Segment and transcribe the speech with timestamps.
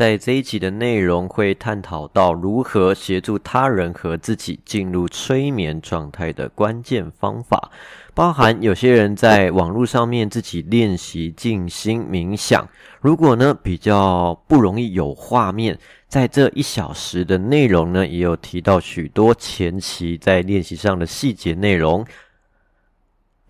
[0.00, 7.70] 在这一集的内容会探讨到如何协助他人和自己进入催眠状态的关键方法，
[8.14, 12.66] 包含有些人在网络上面自己练习静心冥想。
[13.02, 22.02] 如果呢比较不容易有画面，在这一小时的内容呢，也有提到许多前期在练习上的细节内容，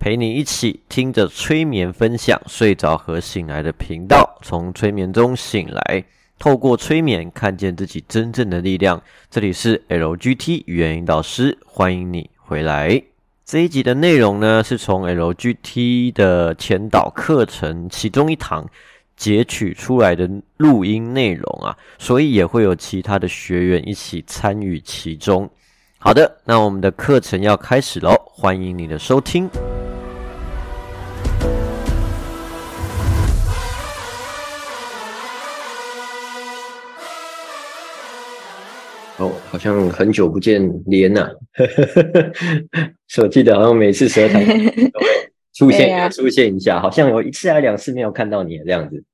[0.00, 6.04] 陪你一起听着催眠分享，睡着和醒来的频道，从催眠中醒来。
[6.40, 9.00] 透过催眠看见自己真正的力量。
[9.30, 13.00] 这里是 LGT 语言引导师，欢迎你回来。
[13.44, 18.66] 这一集的内容呢，是从 LGT 的前导课程其中一堂
[19.16, 25.49] 截取出来的录音内容啊，所以也会有其他的学员一起参与其中。
[25.99, 29.46] 好的，那我们的课程要开始喽，欢迎你的收听。
[39.20, 41.30] 哦，好像很久不见莲呐，
[43.06, 44.40] 是我记得好像每次蛇台
[44.92, 45.06] 都会
[45.52, 49.04] 出现出现一下，好像有一次还两次没有看到你这样子。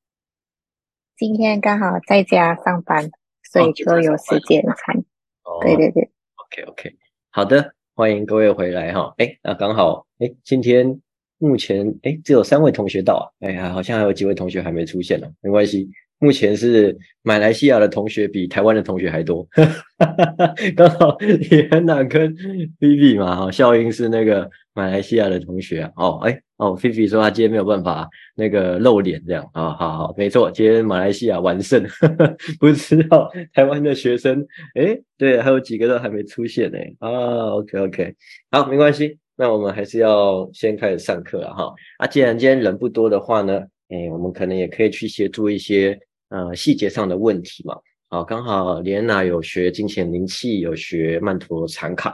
[1.17, 3.11] 今天刚好在家上班，
[3.51, 4.97] 所以就有时间看。
[5.43, 6.97] 哦，对对对，OK OK，
[7.31, 9.13] 好的，欢迎各位回来哈。
[9.19, 11.01] 哎，那刚好，哎，今天
[11.39, 15.91] 目前哎只有三位同学到啊，哎呀，好像还有几位同学还没出现呢，没关系。
[16.19, 19.47] 目前是马来西亚的同学比台湾的同学还多，
[20.75, 22.35] 刚好李安娜跟
[22.81, 31.85] Vivi 嘛，哈，笑音是那个马来西亚的同学哦，哎哦，Vivi 说他今天没有办法那个露脸这样啊，好好，没错，今天马来西亚完胜，
[32.59, 37.11] 不知道台湾的学生，哎，对，还有几个都还没出现呢，啊
[37.57, 38.15] ，OK OK，
[38.51, 45.99] 好，没关系，那我们还是要先开始上课了哈，啊，既然今天人不多的话呢，哎，我们可能也可以去协助一些。
[46.29, 47.77] 呃，细节上的问题嘛，
[48.09, 52.13] 好，刚好莲娜有学金钱灵气，有学曼陀罗禅卡，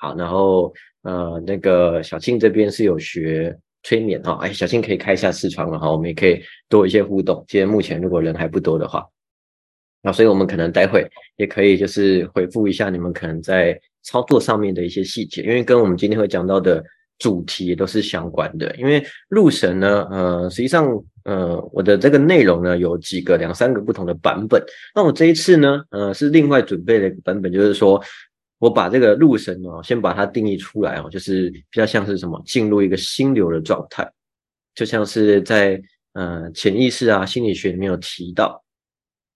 [0.00, 7.36] 好，然后呃，那个小庆这边是有学催眠哈，哎，小庆可以开一下视窗了哈，我们也可以多一些互动。
[7.46, 9.06] 今天目前如果人还不多的话，
[10.02, 16.82] 那所以我们可能待会也可以就是回复一下你们可能在操作上面的一些细节，因为跟我们今天会讲到的。
[17.18, 20.88] 主题都是相关的，因为入神呢，呃，实际上，
[21.24, 24.62] 呃，我的这个内容呢有几个两三个不同的版本。
[24.94, 28.02] 那我这一次呢，呃，是另外准备的一个版本，就是说
[28.58, 34.10] 我把这个入神哦，先把它定义出来哦，就是比较像是什么，进入一个心流的状态，
[34.74, 35.80] 就像是在
[36.14, 38.62] 呃潜意识啊心理学里面有提到，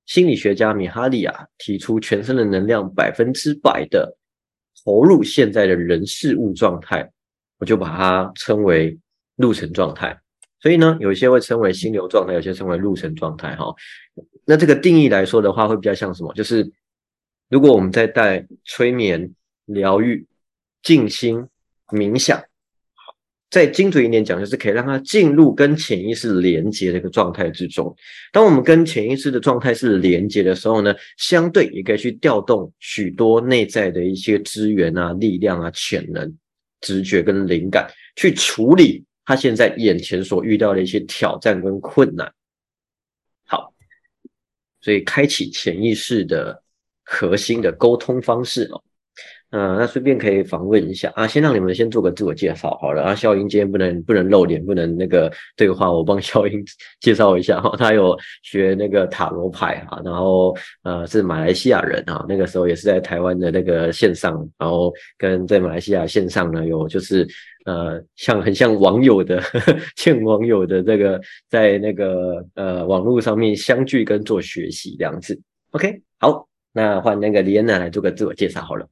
[0.06, 4.16] 心理学家米哈利啊提出全身的能量百分之百的
[4.84, 7.10] 投入现在的人事物状态。
[7.58, 8.98] 我就把它称为
[9.36, 10.14] 入神状态，
[10.60, 13.54] 所以呢，有些会称为心流状态，有些称为入神状态。
[13.56, 13.74] 哈，
[14.44, 16.32] 那这个定义来说的话，会比较像什么？
[16.34, 16.70] 就是
[17.48, 19.32] 如果我们在带催眠、
[19.66, 20.26] 疗愈、
[20.82, 21.46] 静心、
[21.88, 22.42] 冥想，
[23.50, 27.94] 再精准一点讲，就是可以让它进入跟潜意识连接的一个状态之中。
[28.32, 36.34] 当我们跟潜意识的状态是连接的时候呢，相对也可以去调动许多内在的一些资源啊、力量啊、潜能。
[36.82, 42.32] 直觉跟灵感去处理他现在眼前所遇到的一些挑战跟困难。
[43.44, 43.74] 好，
[44.80, 46.62] 所以开启潜意识的
[47.02, 48.82] 核心的沟通方式哦。
[49.50, 53.14] 嗯，那顺便可以访问一下啊，先让你们先做个自我介绍好了啊。
[53.14, 56.62] 肖英今天不能不能露脸，不能那个对话，我帮肖英
[57.00, 57.74] 介绍一下哈。
[57.78, 67.26] 他有学那个塔罗牌啊，然后呃是马来西亚人啊，那个时候也是在台湾的那个线上，然后跟在马来西亚线上呢有就是
[67.66, 69.40] 呃像很像网友的
[69.96, 75.40] 欠网友的这个在那个呃网络上面相聚跟做学习这样子。
[75.70, 78.86] OK，好，那换那个李安娜来做个自我介绍好了。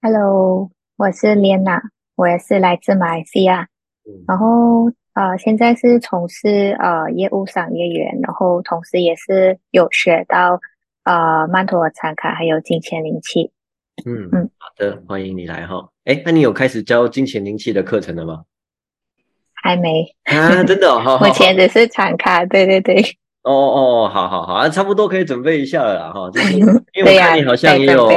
[0.00, 1.80] Hello，我是 Lena，
[2.14, 3.66] 我也是来自马来西亚，
[4.28, 10.60] 然后呃，现在是从事呃业务商业员，然后同时也是有学到
[11.02, 13.50] 呃曼陀罗禅卡还有金钱灵气。
[14.06, 15.88] 嗯嗯，好的，欢迎你来哈。
[16.04, 18.44] 哎，那你有开始教金钱灵气的课程了吗？
[19.52, 23.02] 还没啊，真的哈， 目前只是禅卡，对对对。
[23.44, 26.58] 哦哦，好好好，啊，差不多可以准备一下了啦，哈，就是
[26.94, 28.10] 因为我看你好像也有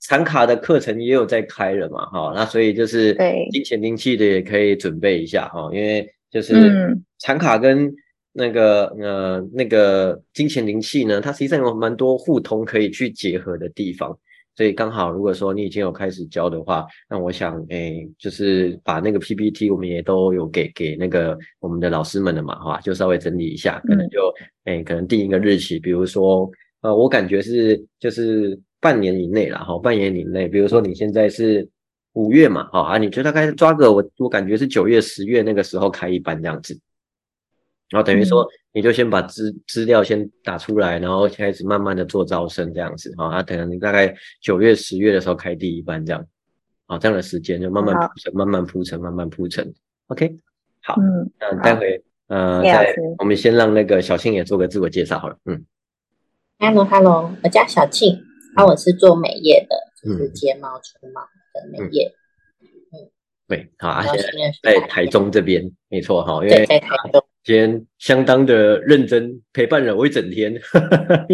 [0.00, 3.16] 产卡的课程也有在开了嘛，哈，那所以就是
[3.50, 7.90] 金钱灵气的也可以准备一下哈，因为就是产卡跟
[8.32, 14.18] 那个呃那个金钱灵气呢，它实际上有蛮多互通可以去结合的地方，
[14.56, 24.32] 所以刚好如果说你已经有开始教的话，那我想，哎，就是把那个 PPT 我们也都有给给那个我们的老师们的嘛，哈，就稍微整理一下，可能就，
[24.64, 26.50] 哎，可能定一个日期，比如说，
[26.82, 31.68] 呃，我感觉是就是半年以内了，哈，半年以内，比如说你现在是
[32.12, 36.78] 五月嘛，哈啊，你就大概抓个我我感觉是九月十月那个时候开一班这样子。
[37.90, 43.42] 然后等于说，你就先把资资料先打出来，然后开始慢慢的做招生这样子啊。
[43.42, 46.26] 等你大概九月、十月的时候开第一班这样，
[46.86, 49.72] 啊，这样的时间就慢慢铺成，慢慢铺成，慢慢铺成。
[50.08, 50.38] OK，
[50.82, 55.36] 好，嗯，那待会呃，再我们先让那个小庆也做个自我介绍好了。
[55.44, 55.64] 嗯
[56.58, 58.18] ，Hello，Hello，我叫小庆，
[58.56, 61.20] 啊，我是做美业的，就是睫毛、唇毛
[61.52, 62.12] 的美业。
[62.60, 62.98] 嗯，
[63.46, 64.26] 对，好，而且
[64.62, 67.22] 在台中这边，没错哈，因为在台中。
[67.44, 70.54] 今天相当的认真陪伴了我一整天，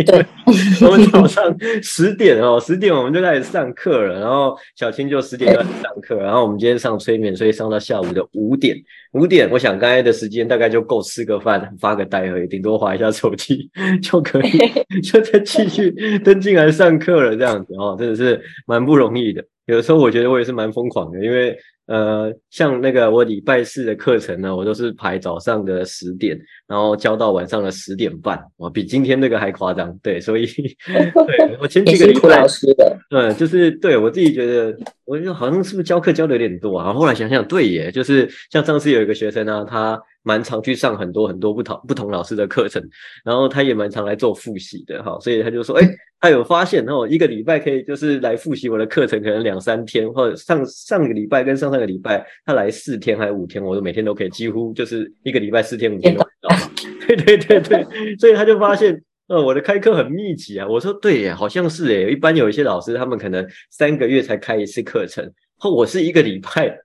[0.04, 0.26] 对，
[0.84, 8.76] 我们早上十点哦，十点我们就开始上课了，然后小青就十点开始上课，然后我们今天上催眠，所以上到下午的五点，
[9.12, 13.70] 五点我想刚才的时间大概就够吃个饭、发个呆而已，顶多划一下手机
[14.02, 14.50] 就可以，
[15.02, 15.92] 就再继续
[16.24, 19.44] 登进来上课了，这样子哦，真的是蛮不容易的。
[19.70, 21.56] 有的时候我觉得我也是蛮疯狂的，因为。
[21.86, 26.38] 呃，像那个我礼拜四的课程呢，我都是排早上的十点，
[26.68, 29.92] 然后教到晚上的十点半，哇，比今天那个还夸张。
[30.00, 30.46] 对，所以
[30.86, 34.72] 对我前几个礼拜，老师的，嗯，就是对我自己觉得，
[35.04, 36.92] 我就好像是不是教课教的有点多啊？
[36.92, 40.00] 后来想想，对耶，就是像上次有一个学生呢，他。
[40.22, 42.82] 蛮常去上很多很多不同不同老师的课程，
[43.24, 45.88] 然后他也蛮常来做复习的哈，所以他就说，哎，
[46.20, 56.54] 他有发现哦，一个礼拜可以就是来复习我的课程，可能两三天，或者上上个礼拜跟上上个礼拜他来四天还是五天，我都每天都可以，几乎就是一个礼拜四天五天都到。
[57.06, 60.68] 对对对对，所以他就发现，呃，我的开课很密集啊。
[60.68, 66.78] 我说对耶，好像是诶，一般有一些老师他们可能三个月才开一次课程，后我是一个礼拜。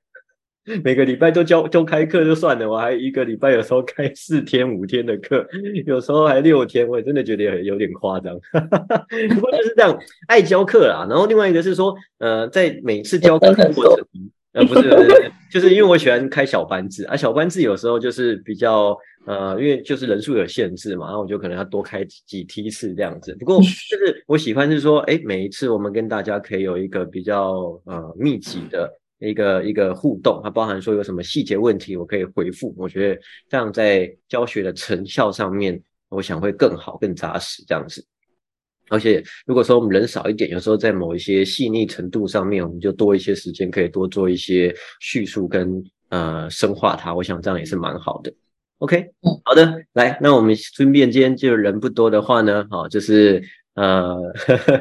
[0.84, 5.46] 每个礼拜都教都开课就算了，我还一个礼拜有时候开四天五天的课，
[5.86, 8.34] 有时候还六天，我也真的觉得有点夸张。
[9.36, 9.96] 不过就是这样，
[10.28, 11.06] 爱教课啦。
[11.08, 14.06] 然后另外一个是说，呃，在每次教课的过程，
[14.54, 14.90] 呃，不是，
[15.52, 18.98] 就是因为我喜欢开小班制啊，小班制有时候就是比较
[19.28, 23.36] 呃，因为就是人数有限制嘛，然后我就可能要多开几梯次这样子。
[23.40, 28.92] 不过就是我喜欢是说，哎，每一次我们跟大家可以有一个比较呃密集的。
[29.26, 32.74] 一个一个互动，它包含说有什么细节问题，我可以回复。
[32.78, 38.06] 我觉得这样在教学的成效上面，我想会更好、更扎实这样子。
[38.90, 47.14] 而且如果说我们人少一点，有时候在某一些细腻程度上面，我们就多一些时间，可以多做一些叙述跟呃深化它。
[47.14, 48.34] 我想这样也是蛮好的。
[48.78, 49.12] OK，
[49.44, 53.44] 好的，来，那我们顺便今天就人不多的话呢，好，就是。
[53.76, 54.18] 呃，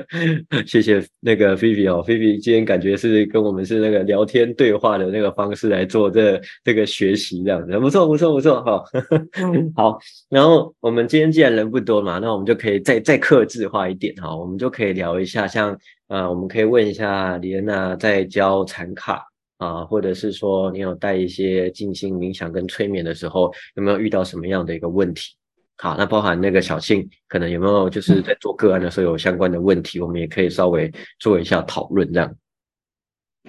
[0.66, 8.84] 谢谢那个菲菲哦，菲菲今天感觉是跟我们是那个聊天对话的那个方式来做这这个学习，这样子不错不错不错哈。
[9.74, 9.98] 好，
[10.28, 15.76] 然后我们今天既然人不多嘛，那我们就可以再再克制化一点哈，我们就可以聊一下，像
[16.06, 19.26] 呃，我们可以问一下李恩娜在教禅卡
[19.58, 25.34] 啊，或者是说你有带一些静心冥想跟催眠的时候，有没有遇到什么样的一个问题？
[25.76, 32.34] 好，那包含那个小庆，可能有没有就是在做个案的时候有相关的问题，我们也可以稍微做一下讨论，这样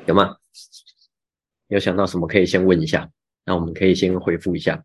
[0.06, 0.36] 有吗？
[1.68, 3.10] 有想到什么可以先问一下，
[3.46, 4.84] 那我们可以先回复一下。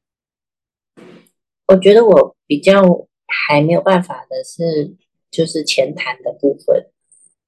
[1.66, 2.82] 我觉得我比较
[3.26, 4.94] 还没有办法的是，
[5.30, 6.90] 就是前谈的部分。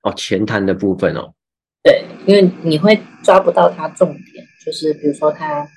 [0.02, 1.34] 哦，前谈的部分哦。
[1.82, 5.68] 对，因为你会抓不到他重点，就是比如说他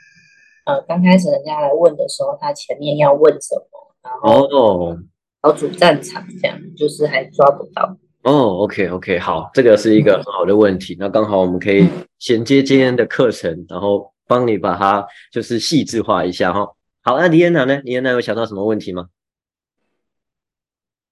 [0.66, 3.85] 呃刚开始人家来问的时候，他前面要问什么。
[4.22, 4.98] 哦，
[5.44, 7.98] 小主战场这样，就是还抓不到。
[8.24, 10.96] 哦，OK OK，好，这个是一个很好的问题。
[11.00, 16.68] 那刚好我们可以衔接今天的课程，然后帮你把它就是细致化一下哈。
[17.04, 17.82] 好，那李安娜呢？
[17.84, 19.10] 李安娜有想到什么问题吗？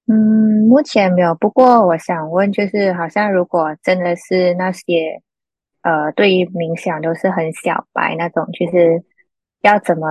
[0.08, 1.36] 嗯，目前没有。
[1.36, 5.22] 不过我想问，就是好像如果真的是那些
[5.84, 9.04] 呃，对于冥想都是很小白那种，就是
[9.62, 10.08] 要怎么？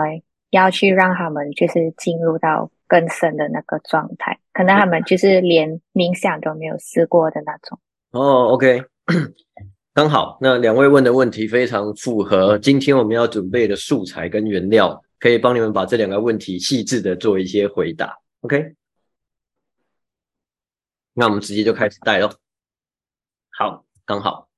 [0.52, 7.80] 要去让他们就是进入到更深的那个状态，可能他们就是连冥想都没有试过的那种。
[8.10, 8.84] 哦，OK，
[9.94, 18.18] 刚好那两位问的问题非常符合今天我们要准备的素材跟原料，可以帮你们把这两个问题细致的做一些回答。
[18.42, 18.74] OK，
[21.14, 22.30] 那我们直接就开始带喽。
[23.58, 24.48] 好，刚好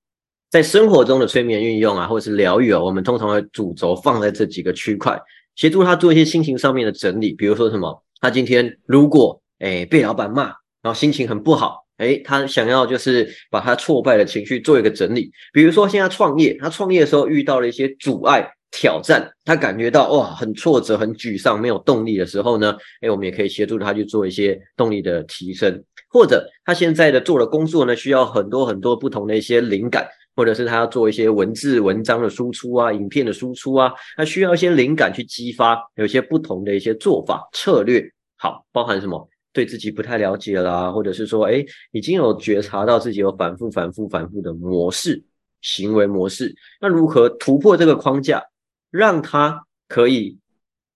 [0.51, 5.17] 在生活中的催眠运用啊，或者是疗愈啊，我们通常会主轴放在这几个区块。
[5.57, 10.45] 协助他做一些心情上面的整理，比如说什么，他今天如果诶被老板骂，
[10.83, 15.31] 然后心情很不好，哎，他想要就是把他挫败的情绪做一个整理。
[15.53, 25.83] 比如说现在创业，他创业的时候遇到了一些阻碍挑战，他感觉到哇很挫折、很沮丧、没有动力的时候呢，哎，我们也可以协助他去做一些动力的提升。
[26.11, 38.05] 或者他现在的做的工作呢，需要很多很多不同的一些灵感，或者是他要做一些文字文章的输出啊、影片的输出啊，他需要一些灵感去激发，有些不同的一些做法策略。
[38.37, 39.29] 好，包含什么？
[39.53, 45.23] 对自己不太了解啦，或者是说，哎，已经有觉察到自己有反复、反复、反复的模式、
[45.61, 48.43] 行为模式，那如何突破这个框架，
[48.91, 50.37] 让他可以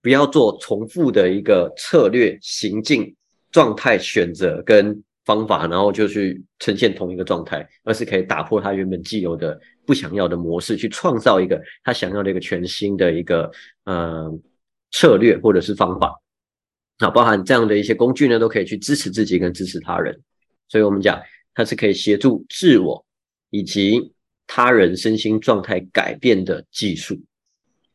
[0.02, 3.14] 不要做重复的一个策略、行径、
[3.52, 5.02] 状态、选择跟。
[5.28, 13.50] 方法，然后就去呈现同一个状态，而是可以打破他原本既有的不想要的模式，去创造一个他想要的一个全新的一个
[13.84, 14.32] 呃
[14.90, 16.18] 策略或者是方法。
[16.98, 20.18] 那包含这样的一些工具呢，都可以去支持自己跟支持他人。
[20.66, 21.20] 所以我们讲，
[21.54, 23.04] 它是可以协助自我
[23.50, 24.14] 以及
[24.46, 27.14] 他人身心状态改变的技术。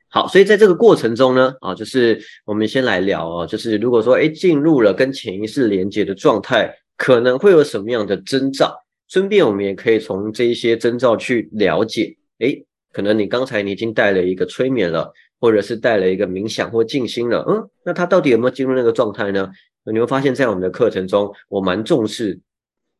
[0.09, 6.71] 好，所以在这个过程中呢，啊，就是我们先来聊哦，就是如果说哎进入了跟潜意识连接的状态。
[6.97, 8.75] 可能会有什么样的征兆？
[9.09, 12.15] 顺便我们也可以从这一些征兆去了解。
[12.39, 17.45] 诶，可能你刚才你已经带了一个催眠了，或者是带了一个冥想或静心了。
[17.47, 19.51] 嗯，那他到底有没有进入那个状态呢？
[19.91, 22.39] 你会发现在我们的课程中，我蛮重视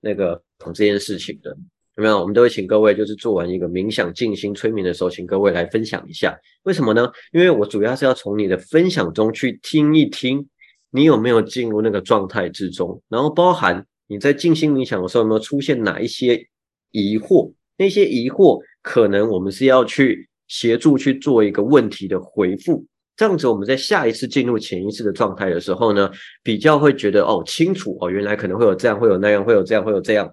[0.02, 0.42] 那个
[0.74, 1.56] 这件事情的。
[1.96, 2.20] 有没有？
[2.20, 6.38] 我们都会请各位就是做完一个冥想、静心、催眠的时候，请各位来分享一下。
[6.64, 7.10] 为什么呢？
[7.32, 10.48] 因为我主要是要从你的分享中去听一听。
[10.94, 13.02] 你有没有进入那个状态之中？
[13.10, 16.48] 然后包含你在静心冥想的时候，有没有出现哪一些
[16.92, 17.52] 疑惑？
[17.78, 22.86] 那些疑惑可能我们是要去协助去做一个问题的回复。
[23.16, 26.12] 这样子，我们在下一次进入潜意识的状态的时候呢，
[26.44, 30.32] 比较会觉得哦清楚哦，原来可能会有这样，会有那样，会有这样，会有这样。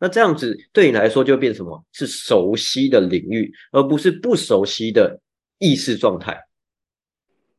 [0.00, 1.84] 那这样子对你来说就变什么？
[1.92, 5.20] 是熟悉的领域，而不是不熟悉的
[5.58, 6.36] 意识状态。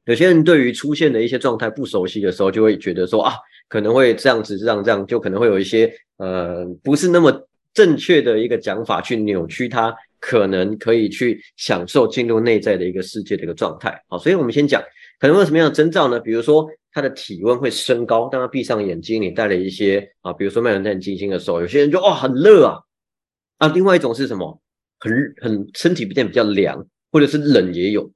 [0.06, 3.34] 有些人对于出现的一些状态不熟悉的时候，就会觉得说啊，
[3.70, 14.02] 可能会这样子，这样这样，就可能会有一些呃，不是那么正确的一个讲法去扭曲他，可能可以去享受进入内在的一个世界的一个状态。
[14.08, 14.82] 好，所以我们先讲
[15.20, 16.20] 可能会有什么样的征兆呢？
[16.20, 22.80] 比如说他的体温会升高，当他闭上眼睛，你带了一些啊，比如说麦伦在静心的时候，有些人就哦很热啊
[23.60, 24.60] 啊，另外一种是什么？
[25.00, 28.12] 很很身体变比较凉，或者是冷也有。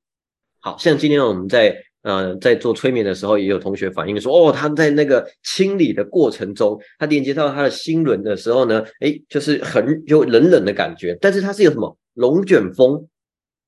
[0.65, 11.15] 好像今天我们在呃在做催眠的时候，也有同学反映说，哦，他在那个清理的过程中，他连接到他的心轮的时候呢，哎，就是很有冷冷的感觉。
[11.22, 13.07] 但是他是有什么龙卷风，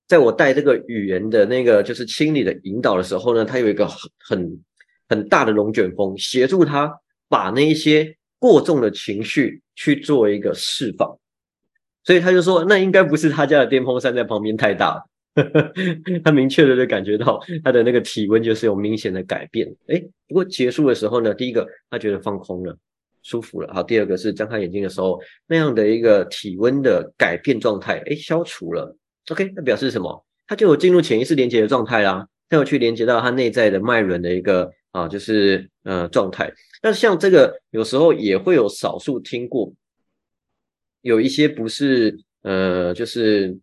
[0.07, 4.59] 在我带这个语言的那个就是清理的引导的时候呢，他有一个很很
[5.07, 6.91] 很大的龙卷风，协助他
[7.29, 11.15] 把那一些过重的情绪去做一个释放。
[12.03, 15.03] 所以他就说，那应该不是他家的电风扇在旁边太大。
[16.23, 22.75] 他明确的就感觉到他的那个体温就是有明显的改变，哎，不过结束的时候呢，第一个他觉得放空了，
[23.21, 28.97] 舒服了，好，第二个是张开眼睛的时候那样的一个体温的改变状态，哎，消除了
[29.29, 30.25] ，OK，那表示什么？
[30.47, 36.51] 他就有进入潜意识连接的状态啦，他有去连接到他内在的脉轮的一个啊，就是呃状态。
[36.81, 39.71] 那像这个有时候也会有少数听过，
[41.01, 43.55] 有一些不是呃，就是。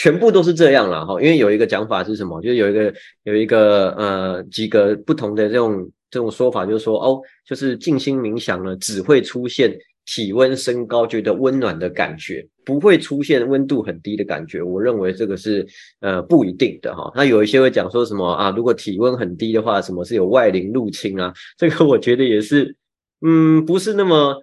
[0.00, 2.40] 全部都是这样了哈，因为有一个讲法是什么？
[2.40, 9.76] 就是有一个有一个呃几个不同的这种这种说法，就是说哦，就是静心冥想呢，只会出现
[10.06, 14.62] 体温升高、觉得温暖的感觉，不会出现温度很低的感觉。
[14.62, 15.66] 我认为这个是
[15.98, 17.10] 呃不一定的哈。
[17.16, 18.54] 那有一些会讲说什么啊？
[18.56, 21.34] 如果体温很低的话，什么是有外灵入侵啊？
[21.58, 22.76] 这个我觉得也是
[23.26, 24.40] 嗯不是那么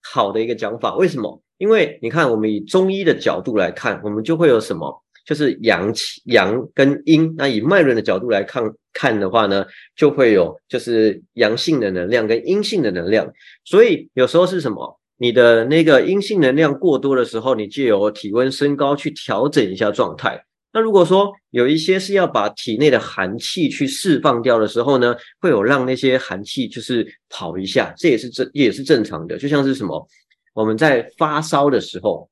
[0.00, 0.94] 好的一个讲法。
[0.94, 1.42] 为什么？
[1.62, 4.92] 因为你看，我们以中医的角度来看，我们就会有什么，
[5.24, 7.32] 就是阳气、阳跟阴。
[7.38, 9.64] 那以脉轮的角度来看看的话呢，
[9.94, 13.32] 就会有就是阳性的能量跟阴性的能量。
[13.64, 20.44] 所以有时候是什么，你的那个阴性能量过多的时候，你就有体温升高去调整一下状态。
[20.72, 30.04] 那如果说有一些是要把体内的寒气去释放掉的时候呢，会有让那些寒气就是跑一下，这也是正也是正常的，就像是什么。
[30.52, 32.28] 我们在发烧的时候，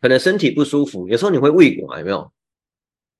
[0.00, 2.32] 可能身体不舒服，有时候你会胃管，有没有？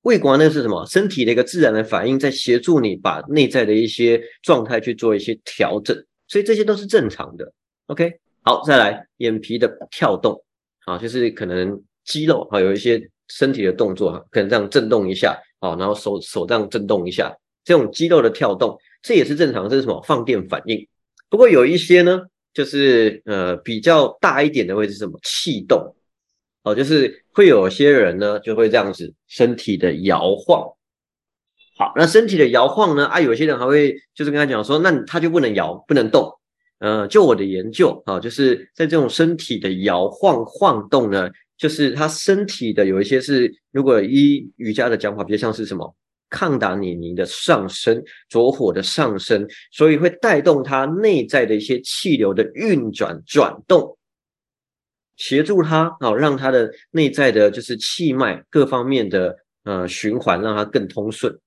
[0.02, 0.84] 胃管那是什么？
[0.86, 5.94] 身体的一个自然的反应，在协助你把内在的一些状态去做一些调整，
[6.26, 7.52] 所以这些都是正常的。
[7.86, 10.42] OK，好，再来眼皮的跳动，
[10.86, 20.02] 啊，就是可能肌肉啊有一些身体的动作，可能这样震动一下，啊，然后手手这样震动一下，这种肌肉的跳动，这也是正常，这是什么？
[20.02, 20.88] 放电反应。
[21.28, 22.22] 不过有一些呢。
[22.52, 25.94] 就是呃比较大一点的会是什么气动
[26.62, 30.68] 哦，就是会有些人呢就会这样子身体的摇晃。
[31.78, 33.06] 好，那身体的摇晃呢？
[33.06, 36.30] 啊，有些人还会就是跟他讲说，那他就不能摇，不能动。
[36.78, 45.94] 呃，就我的研究啊，就是在这种身体的摇晃晃动呢，就是他身体的有一些是，如果依瑜伽的讲法，比较像是什么
[46.30, 53.98] 抗达尼尼的上升，着火的上升，所以会带动他内在的一些气流的运转转动，
[55.16, 61.38] 协助他啊，让他的内在的就是气脉各方面的呃循环，让它更通顺。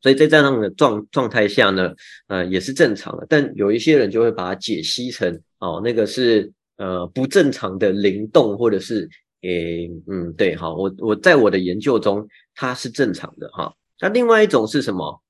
[0.00, 1.92] 所以在这样的状状态下呢，
[2.28, 3.26] 呃，也是正常的。
[3.28, 9.08] 但有一些人就会把它解析成，哦，那个是呃不正常的灵动，或者是，
[9.46, 13.74] 诶，嗯，对，哈，我我在我的研究中，它是正常的，哈。
[14.00, 15.22] 那另外一种是什么？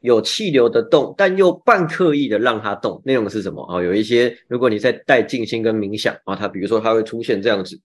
[0.00, 3.64] 有气流的动，但又半刻意的让它动，那种是什么？
[3.70, 7.80] 哦，有一些，如果你在带静心跟冥想啊，它比如说它会出现这样子，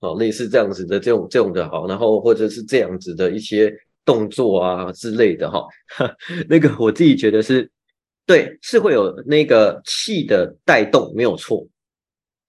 [0.00, 3.74] 哦，类似这样子的这种这种的，哈，然后或者是这样子的一些。
[4.04, 5.66] 动作啊之类的哈，
[6.48, 7.70] 那个我自己觉得是
[8.24, 11.68] 对，是会有那个气的带动没有错，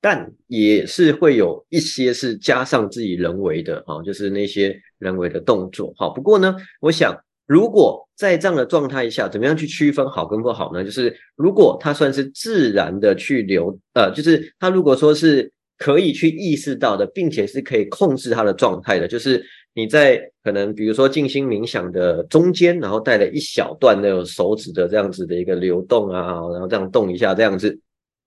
[0.02, 6.10] 但也是会有一些是加上自己人为的哈，就是那些人为的动作哈。
[6.10, 7.16] 不过呢，我想
[7.46, 10.84] 如果在这样的状态下，怎么样去区分好跟不好呢？
[10.84, 19.44] 就是如果它算是自然的去流，呃，就是它如果说是可以去意识到的，并且是可以控制它的状态的，就是。
[19.76, 27.80] 你在可能比如说静心冥想的中间，然后带了一小段那种手指的这样子的一个流动啊，然后这样动一下这样子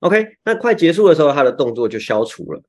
[0.03, 2.63] ，OK，那快结束的时候，他的动作就消除了，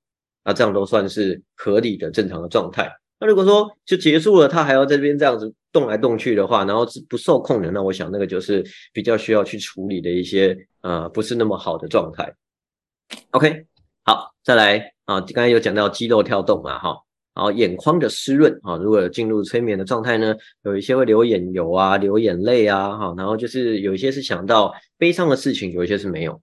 [0.45, 2.89] 那这样都算是合理的正常的状态。
[3.19, 12.33] 那如果说就结束了，他还要在这边这样子动来动去的话，然后是不受控的，那我想那个就是比较需要去处理的一些呃不是那么好的状态。
[13.31, 13.65] OK，
[14.03, 16.95] 好，再来啊，刚才有讲到肌肉跳动嘛，哈。
[17.35, 20.35] 然后眼眶的湿润啊，如果进入催眠的状态呢，
[20.65, 26.39] 有一些会流眼油啊，流眼泪啊，哈，然后就是有一些是想到悲伤的事情，有一些是没有，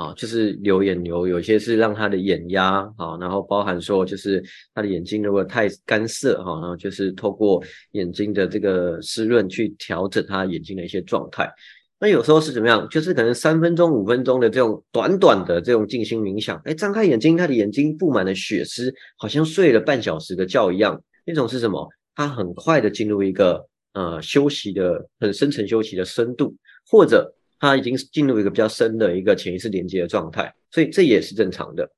[0.00, 4.42] 啊，就是流眼油，有些是让他的眼压啊，然后包含说就是
[4.74, 11.52] 他的眼睛如果太干涩哈，然后就是透过眼睛的这个湿润去调整他眼睛的一些状态。
[11.98, 12.88] 那有时候是怎么样？
[12.88, 20.98] 就是可能三分钟、五分钟的这种短短的这种静心冥想，哎，张开眼睛，他的眼睛布满了血丝，好像睡了半小时的觉一样。
[21.26, 21.86] 那种是什么？
[22.14, 26.56] 他很快的进入一个呃休息的很深层休息的深度，
[26.90, 27.30] 或者
[27.60, 31.88] 他已经进入一个比较深的一个潜意识连接的状态，所以这也是正常的。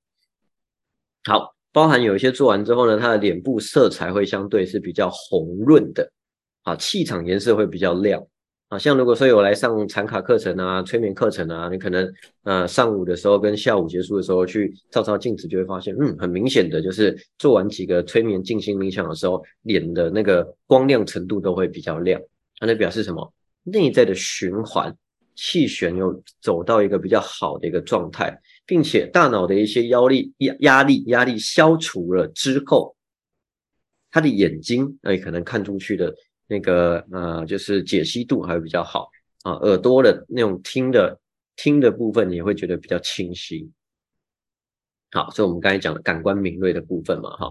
[1.25, 6.13] 好，包含有一些做完之后呢，他的脸部色彩会相对是比较红润的，
[6.65, 8.21] 啊，气场颜色会比较亮。
[8.69, 12.11] 啊，像如果说有来上产卡课程啊、催眠课程啊，你可能
[12.43, 22.21] 呃上午的时候跟下午结束的时候去照照镜子，就会发现，嗯，很明显的就是做完几个催眠静心冥想的时候，脸的那个光亮程度都会比较亮。
[22.59, 23.33] 它那表示什么？
[23.65, 24.93] 内在的循环
[25.35, 32.97] 气旋又走到一个比较好的一个状态，并且大脑的一些压力压压力压力消除了之后，
[34.11, 36.15] 他的眼睛哎可能看出去的。
[36.49, 39.09] 那个呃，就是解析度还会比较好
[39.43, 41.19] 啊，耳朵的那种听的
[41.57, 43.71] 听的部分也会觉得比较清晰。
[45.13, 47.51] 好，所以我们刚才讲的感官敏锐的部分嘛，哈。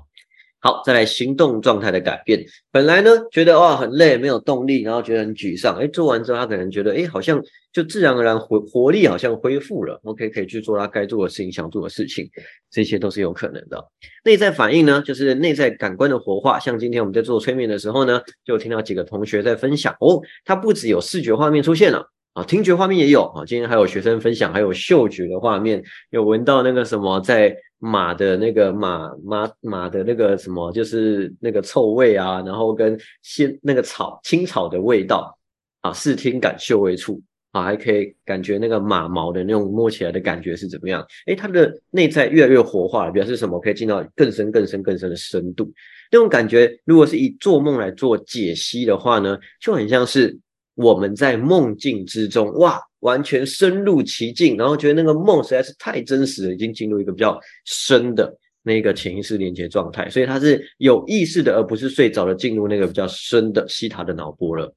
[0.64, 2.46] 好，再来行动状态的改变。
[2.72, 5.76] 本来呢，觉得哇很累，没有动力，然后觉得很沮丧。
[5.76, 7.42] 哎，做完之后，他可能觉得哎，好像
[7.74, 10.00] 就自然而然活活力好像恢复了。
[10.04, 12.30] OK，可以去做他该做的事情，想做的事情，
[12.70, 13.84] 这些都是有可能的。
[14.24, 16.60] 内在反应呢，就是内在感官的活化。
[16.60, 23.44] 像今天我们在做催眠的时候呢，就听到几个同学在分享哦，他不只有视觉画面出现了啊，听觉画面也有啊。
[23.48, 27.58] 今天还有学生分享，还有嗅觉的画面，有闻到那个什么在。
[27.84, 35.36] 马的那个马马马的那个什么，就是那个臭味啊，然后跟鲜那个草青草的味道
[35.82, 37.20] 啊，视听感嗅味触
[37.54, 41.04] 啊，还可以感觉那个马毛的那种摸起来的感觉是怎么样？
[41.26, 43.60] 诶，它的内在越来越活化了，表示什么？
[43.60, 45.74] 可以进到更深、更深、更深的深度。
[46.12, 50.38] 那种感觉，如果是以做梦来做解析的话呢，就很像是
[50.76, 52.80] 我们在梦境之中，哇！
[53.02, 64.74] 完全深入其境，然后觉得那个梦实在是太真实了，已经进入一个比较深的那个潜意识连接状态，所以它是有意识的，而不是睡着了进入那个比较深的西塔的脑波了。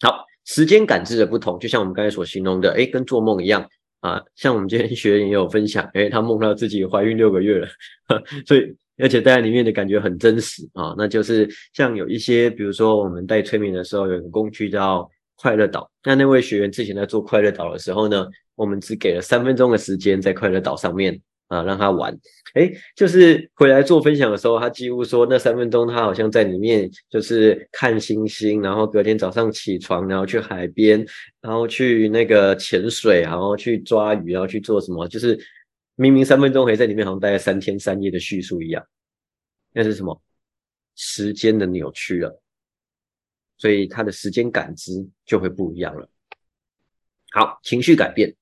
[0.00, 3.68] 好，时间感知的不同，就像我们刚才所形容的，哎，跟做梦一样
[4.00, 4.22] 啊。
[4.36, 7.68] 像我们今天学员也有分享，哎，他梦到自己怀孕六个月了，
[8.46, 10.94] 所以而且在里面的感觉很真实啊。
[10.96, 15.10] 那就是像有一些，比如说我们带催眠的时候，有个工具叫。
[15.42, 15.90] 快乐岛。
[16.04, 22.16] 那那位学员之前在做快乐岛的时候呢，我们只给了三分钟的时间在快乐岛上面啊让他玩。
[22.54, 31.04] 哎，就是回来做分享的时候，他几乎说那三分钟他好像在里面就是看星星，然后隔天早上起床，然后去海边，
[31.40, 35.38] 然后去那个潜水，然后去抓鱼，然后去做什么，就是
[35.96, 38.84] 明明三分钟可以在里面好像待了三天三夜的叙述一样。
[39.72, 40.20] 那是什么？
[40.94, 42.41] 时间的扭曲了，
[43.62, 44.90] 所以他的时间感知
[45.24, 46.08] 就会不一样了。
[47.30, 48.34] 好，情绪改变，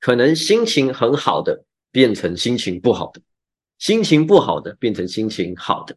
[0.00, 3.20] 可能心情很好的变成心情不好的，
[3.76, 5.94] 心情不好的变成心情好的，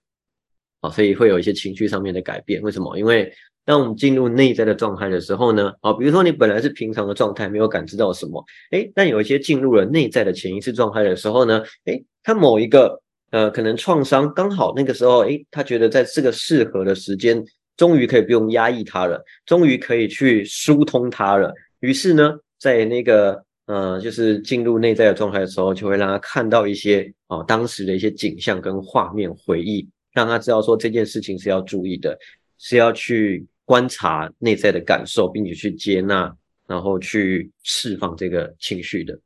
[0.82, 2.62] 啊，所以会有一些情绪上面的改变。
[2.62, 3.00] 为什么？
[3.00, 3.34] 因为
[3.64, 13.02] 当我们进入内在的状态的时候呢，啊，比如说你本来是平常的状态，没有感知到什么，诶，但有一些进入了内在的潜意识状态的时候呢，诶，他某一个。
[13.32, 17.42] 呃，可能创伤刚好那个时候，诶，他觉得在这个适合的时间，
[17.78, 21.54] 终于可以不用压抑它了，终于可以去疏通它了。
[21.80, 32.18] 于是呢，在那个呃，就是进入内在的状态的时候，就会让他看到一些哦，当时的一些景象跟画面回忆，让他知道说这件事情是要注意的，
[32.58, 36.36] 是要去观察内在的感受，并且去接纳，
[36.68, 39.20] 然后去释放这个情绪的。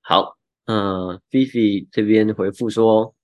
[0.00, 0.36] 好。
[0.70, 3.14] 嗯，Fifi 这边回复说，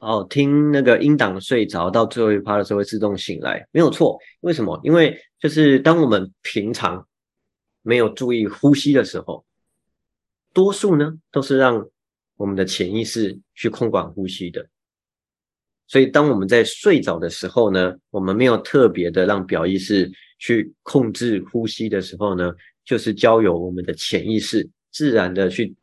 [0.00, 4.18] 哦，听那个音档睡着，到最后一趴的时候会自动醒来，没有错。
[4.40, 4.80] 为什么？
[4.82, 7.06] 因为就是当我们平常
[7.82, 9.44] 没有注意呼吸的时候，
[10.52, 11.86] 多数呢都是让
[12.36, 14.66] 我们的潜意识去控管呼吸的。
[15.86, 22.52] 所以当我们在睡着的时候呢，我们没有特别的让表意识去控制呼吸的时候呢，
[22.84, 25.74] 就是交由我们的潜意识自然的去。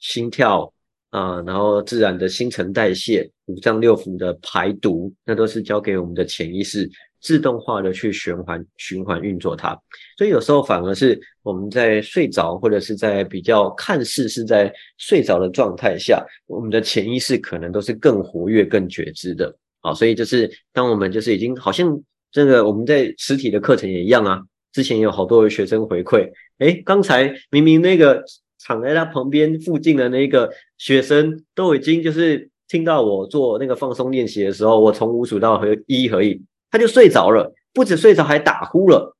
[0.00, 0.72] 心跳
[1.10, 6.86] 啊，然后自然的新陈代谢、五脏六腑的排毒，那都是交给我们的潜意识
[7.18, 9.70] 自动化的去循环、循环运作它。
[10.18, 19.56] 所以有时候反而是我们在睡着，或者是在比较看似是在睡着的状态下，我们的潜意识可能都是更活跃、更觉知的。
[19.80, 21.98] 好，所以就是当我们就是已经好像
[22.30, 24.42] 这个我们在实体的课程也一样啊，
[24.72, 28.22] 之前有好多的学生回馈，诶，刚才明明那个。
[28.64, 39.16] 躺在他旁边附近的那个学生都已经就是听到我做那个放松练习的时候，我从五数到和一合一，他就睡着了，不止睡着还打呼了，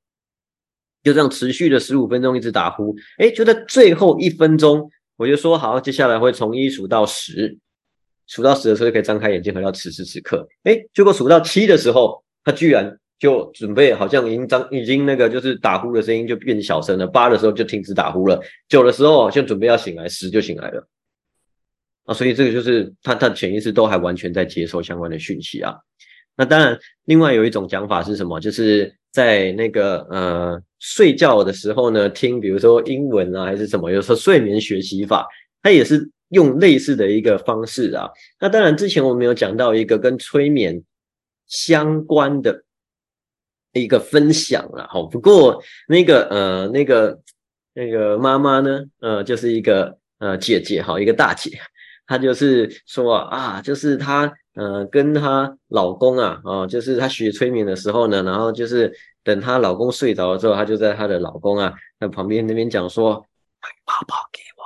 [1.03, 2.95] 就这样持续了十五分钟一直打呼。
[3.19, 7.59] 哎，就在最后一分钟，我就说好，接下来会从一数到十，
[8.27, 10.47] 数到十的时候就可以张开眼睛回到此时此刻。
[10.65, 12.99] 哎，结果数到七的时候，他居然。
[13.19, 20.87] 就准备好像已经张已经那个就是打呼的声音就变小声了，八的时候就停止打呼了，九的时候好像准备要醒来，十就醒来了
[22.05, 25.75] 啊，所以这个就是他他潜意识都还完全在接受相关的讯息啊。
[26.37, 28.39] 那当然，另外有一种讲法是什么？
[28.39, 35.27] 就是在那个呃睡觉的时候呢，听比如说英文啊还是什么，有时候睡眠学习法，
[35.61, 38.09] 它也是用类似的一个方式啊。
[38.39, 40.81] 那当然之前我们有讲到一个跟催眠
[41.49, 42.63] 相关的。
[43.79, 47.21] 一个分享了，好，不过那个呃，那个
[47.75, 51.59] 那个妈妈呢，呃，就是一个呃姐姐，好，一个大姐，
[52.07, 63.15] 她就是说啊，就是她呃跟她老公啊，哦，就是她学催眠的时候呢，然后就是等她老公睡着了之后，她就在她的老公啊那旁边那边讲说，
[63.63, 64.63] 买包包给我，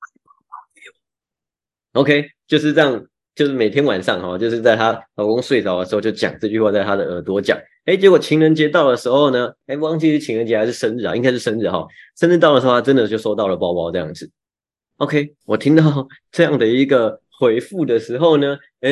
[0.00, 3.06] 买包包给我，OK，就是这样。
[3.34, 7.58] 就是每天晚上哈，就是在她老公睡着的时候就讲这句话，在她的耳朵讲。
[7.84, 11.14] 哎，结果情人节到的时候呢，哎，忘记是情人节还是生日啊？
[11.14, 11.86] 应该是生日哈。
[12.16, 14.30] 生日到的时候，她真的就收到了包包这样子。
[14.98, 18.90] OK，我听到 这样的一个回复的时候呢，哎，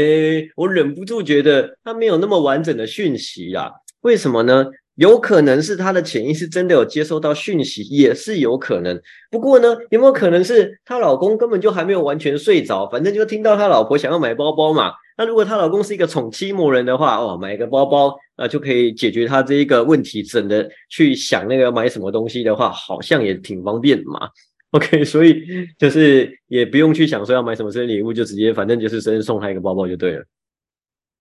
[0.56, 3.70] 我忍不住觉得他没有那么完整的讯息啊。
[4.00, 4.66] 为什么呢？
[4.96, 9.00] 有可能是她的潜意识真的有接收到讯息，也是有可能。
[9.30, 14.92] 不过呢，有没有可能是她老公根本就还没有完全睡着，反正就听到她老婆想要买包包嘛？
[15.16, 24.28] 那如果她老公是一个宠妻魔人的话，哦，买一个包包啊就可以解决她这一个问题，省得去想那个买什么东西的话，好像也挺方便嘛。
[24.72, 25.42] OK，所以
[25.78, 30.24] 就是也不用去想说要买什么生日礼物，就直接反正就是生日送她一个包包就对了。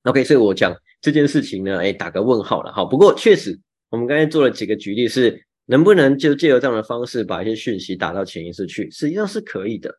[0.04, 0.76] OK，所以我讲。
[1.04, 2.86] 这件事情呢，哎，打个问号了哈。
[2.86, 3.60] 不过确实，
[3.90, 8.88] 我们刚才做了几个举例，是能不能就借由这样的方式把一些讯息打到潜意识去？
[8.92, 9.92] 实际上是可以的，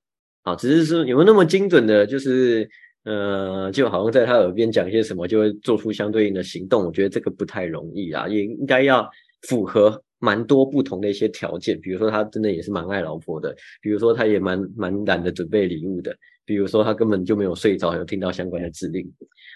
[0.45, 2.71] 啊，只是说有没有那么精准的，就是
[3.03, 6.87] 呃，就好像在他耳边讲一些什么，就会做出相对应的行动。
[6.87, 9.11] 我觉得这个不太容易啊，也应该要
[9.49, 11.81] 符合蛮多不同的一些条件。
[11.81, 19.05] 比如说他真的也是蛮爱老婆的，比如说他也蛮蛮懒得准备礼物的，比如说他根本就没有睡着，有听到相关的指令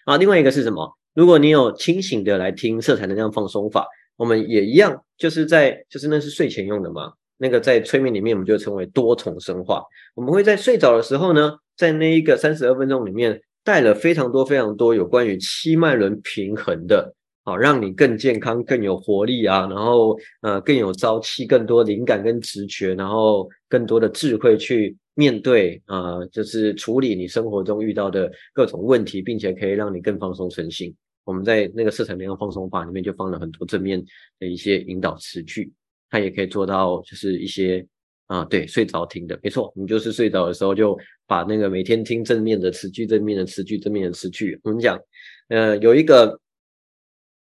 [0.06, 0.16] 啊。
[0.16, 0.90] 另外一个是什么？
[1.14, 7.12] 如果你有清醒的来听色彩能量放松法，我们也一样，就是在就是那是睡前用的嘛。
[7.38, 9.82] 那个在催眠里面，我们就称为多重深化。
[10.14, 17.14] 我们会在睡着的时候呢，在那一个三十二分钟里面，带了非常多非常多有关于七脉轮平衡的，
[17.44, 30.94] 好让你更健康、更有活力啊，然后呃更有朝气、更多灵感跟直觉，然后更多的智慧去面对啊，就是处理你生活中遇到的各种问题，并且可以让你更放松身心。
[31.24, 34.04] 我们在那个色彩能量放松法里面就放了很多正面
[34.38, 35.72] 的一些引导词句。
[36.10, 37.84] 它也可以做到，就是一些
[38.26, 44.60] 啊，对，睡着听的，没错，你就是睡着的时候就把那个每天听正面的词句、正面的词句、正面的词句。
[44.62, 45.00] 我们讲，
[45.48, 46.38] 呃，有一个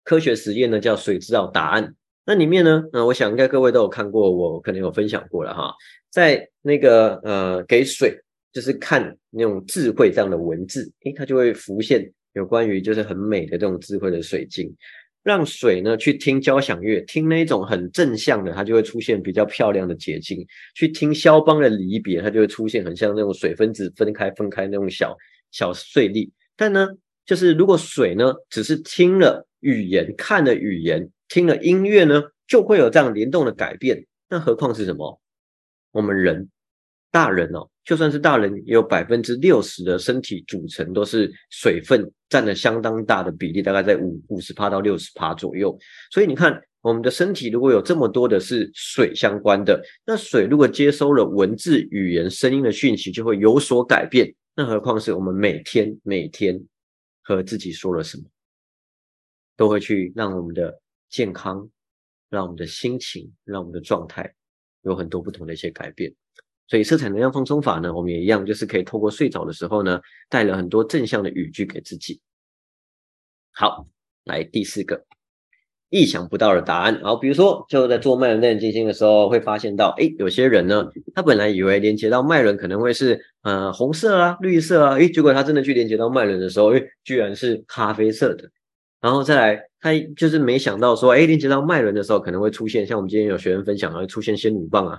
[0.05, 1.95] 科学实验呢，叫水知道答案。
[2.27, 5.75] 那里面呢，呃，我想应该各位都有看过，我可能有分享过了哈，
[6.11, 8.19] 在那个呃，给水
[8.53, 14.75] 就是看那种智慧这样的文字，诶，它就会浮现有关于就是很美的这种智慧的水晶。
[15.23, 20.39] 让水呢去听交响乐，听那种很正向的，它就会出现比较漂亮的结晶；
[20.75, 25.17] 去听肖邦的离别，它就会出现很像那种水分子分开分开那种小
[25.51, 26.31] 小碎粒。
[26.59, 26.89] 但呢，
[27.25, 34.07] 就是如果水呢只是听了语言、看了语言、听了音乐呢，就会有这样联动的改变。
[34.29, 35.21] 那何况是什么？
[35.91, 36.49] 我们人。
[37.11, 45.77] 大人哦，就算是大人，也有百分之六十的身体组成都是水分，占了相当大的比例，大概在五五十帕到六十帕左右。
[46.13, 54.33] 所以你看，我们的身体如果有这么多的是水相关的，那水如果接收了文字、语言、声音的讯息，就会有所改变。
[54.55, 56.61] 那何况是我们每天每天
[57.23, 58.23] 和自己说了什么，
[59.57, 60.81] 都会去让我们的
[61.15, 61.71] 健康、
[62.29, 64.35] 让我们的心情、让我们的状态
[64.83, 66.13] 有很多不同的一些改变。
[66.67, 72.21] 所以色彩能量放松法呢，我们也一样，就是可以透过睡着的时候呢，带了很多正向的语句给自己。
[73.53, 73.87] 好，
[74.25, 75.05] 来第四个，
[75.89, 77.01] 意想不到的答案。
[77.05, 88.51] 好，比如说就在做脉轮内静心的时候，会发现到，哎，有些人呢，他本来以为连接到脉轮可能会是呃红色啊、绿色啊，哎，结果他真的去连接到脉轮的时候，哎，居然是咖啡色的。
[89.05, 94.99] 然后再来，他就是没想到说，哎，连接到脉轮的时候，可能会出现像我们今天有学员分享，会出现仙女棒啊。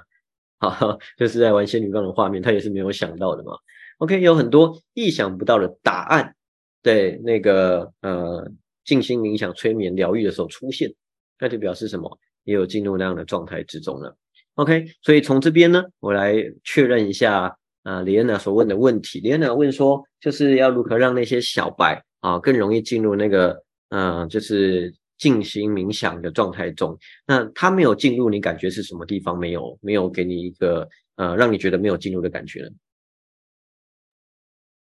[0.59, 3.53] 好，就是在玩仙女棒的画面，他也是没有想到的嘛。
[3.97, 6.35] OK，有很多意想不到的答案，
[6.83, 8.47] 对那个呃
[8.83, 10.93] 静心冥想、催眠、疗愈的时候出现，
[11.39, 12.19] 那就表示什么？
[12.43, 14.15] 也有进入那样的状态之中了。
[14.53, 19.19] OK，所以从这边呢，我来确认一下啊，李安娜所问的问题。
[19.19, 24.93] 李安娜问说，就是要如何让那些小白啊更容易进入那个嗯，就是。
[25.17, 32.67] 静心冥想的状态中，那他没有进入，你感觉是什么地方没有没有给你一个呃，让你觉得没有进入的感觉呢？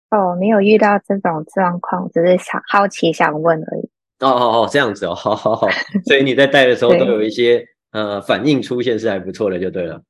[0.10, 3.84] 哦，没有遇到这种状况，只是想好奇想问而已。
[4.22, 5.68] 哦哦哦，这样子哦，好好好，
[6.08, 10.02] 所以你在带的时候都有一些呃反应出现，是还不错的，就对了。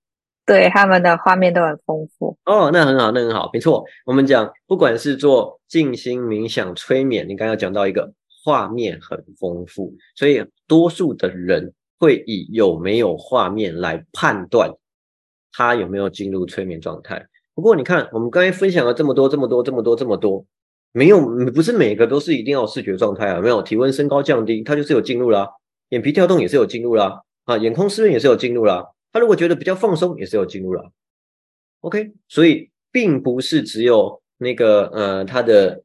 [0.45, 2.37] 对，他们的画面都很丰富。
[2.45, 3.83] 哦，那很好，那很好，没错。
[4.05, 8.13] 我们讲，不管是做静心冥想、催眠，你刚刚讲到一个。
[8.47, 14.71] 画面很丰富，所以多数的人会以有没有画面来判断
[15.51, 17.27] 他有没有进入催眠状态。
[17.53, 20.45] 不过你看，我们刚才分享了这么多、这么多、这么多、这么多，
[20.93, 21.19] 没有
[21.53, 23.41] 不是每个都是一定要视觉状态啊。
[23.41, 25.47] 没有体温升高降低，他就是有进入啦；
[25.89, 28.85] 眼皮跳动也是有进入啦；啊，眼眶湿润也是有进入啦。
[29.11, 30.83] 他如果觉得比较放松，也是有进入啦。
[31.81, 35.83] OK，所以并不是只有那个呃他的。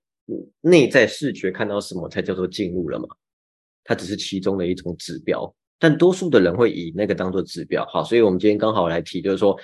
[0.60, 3.06] 内在视觉看到什么才叫做进入了嘛？
[3.84, 7.84] 它只是其中的一种指标，但多数的人会以那个当做指标。
[7.86, 9.58] 好，所以我们今天刚好来提，就是说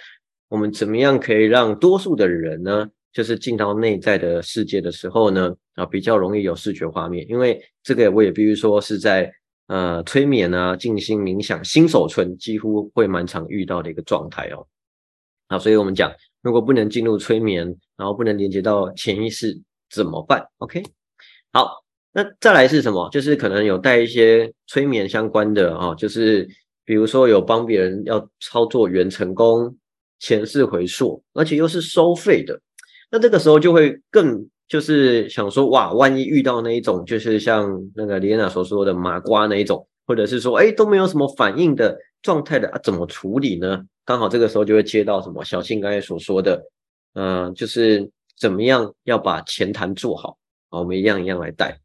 [0.48, 7.24] 我们怎么样可以让多数的人呢，就是进到内在的世界的时候呢，啊，比较容易有视觉画面。
[7.28, 9.32] 因为这个我也必须说是在
[9.68, 14.66] 呃催眠啊、静心冥想、新手村几乎会蛮常遇到的一个状态哦。
[15.48, 17.64] 好，所以我们讲，如果不能进入催眠，
[17.96, 19.56] 然后不能连接到潜意识。
[19.90, 20.82] 怎么办？OK，
[21.52, 23.08] 好，那再来是什么？
[23.10, 26.46] 就是可能有带一些催眠相关的啊，就是
[26.84, 29.76] 比如说有帮别人要操作元成功、
[30.18, 32.60] 前世回溯，而且又是收费的，
[33.10, 43.82] 那这个时候就会更就是想说，哇，万一遇到那一种，就是像那个李安娜所说的麻瓜那一种，或者是说，哎，都没有什么反应的状态的啊，怎么处理呢？
[44.04, 46.62] 刚好这个时候就会接到什么小庆刚才所说的，
[47.14, 48.10] 嗯，就是。
[48.38, 50.80] 怎么样要把前谈做好啊？
[50.80, 51.78] 我们一样一样来带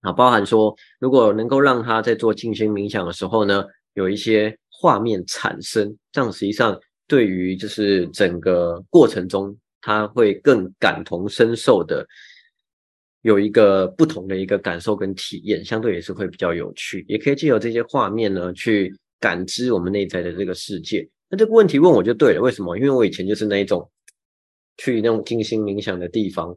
[0.00, 12.06] 啊，包含说，如果能够让他在做静心冥想的时候呢，有一些画面产生，这样实际上对于就是整个过程中，他会更感同身受的
[13.22, 21.08] 有一个不同的一个感受跟体验，相对也是会比较有趣，也可以借由这些画面呢去感知我们内在的这个世界。
[21.28, 22.76] 那这个问题问我就对了，为什么？
[22.76, 23.90] 因为我以前就是那一种
[24.78, 26.56] 去那种静心冥想的地方。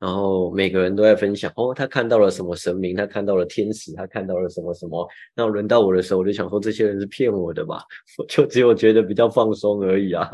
[0.00, 5.06] 然后每个人都在分享哦，他看到了什么神明，他看到了天使，他看到了什么什么。
[5.36, 7.82] 那轮到我的时候，我就想说，这些人是骗我的吧？
[8.16, 10.26] 我就只有觉得比较放松而已啊。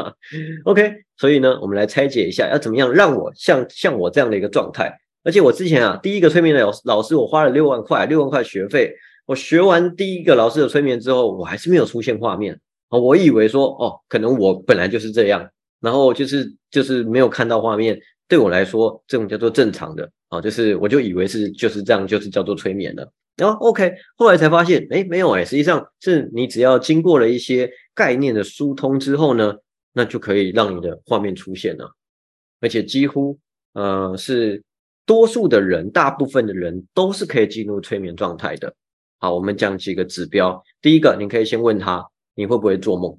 [0.66, 4.96] OK，所以呢，我们来拆解一下，要怎么样让我像像我这样的一个状态。
[5.24, 8.94] 而且我之前啊，第一个催眠的老老师，我花了六万块，六万块学费，
[9.26, 12.56] 我学完第一个老师的催眠之后，我还是没有出现画面
[12.88, 12.96] 啊。
[12.96, 17.98] 我以为说哦，可能我本来就是这样，然后就是就是没有看到画面。
[18.28, 23.08] 对我来说，这种叫做正常的啊，就是我就以为是就是这样，就是叫做催眠了。
[23.36, 29.54] 然后 OK，后来才发现，哎，没有哎，实际上是你只要经过了一些概念的疏通之后呢，
[29.92, 31.88] 那就可以让你的画面出现了，
[32.60, 33.38] 而且几乎
[33.74, 34.60] 呃是
[35.04, 38.74] 多数的人，大部分的人都是可以进入催眠状态的。
[39.18, 43.16] 好，我们讲几个指标，第一个，你可以先问他你会不会做梦，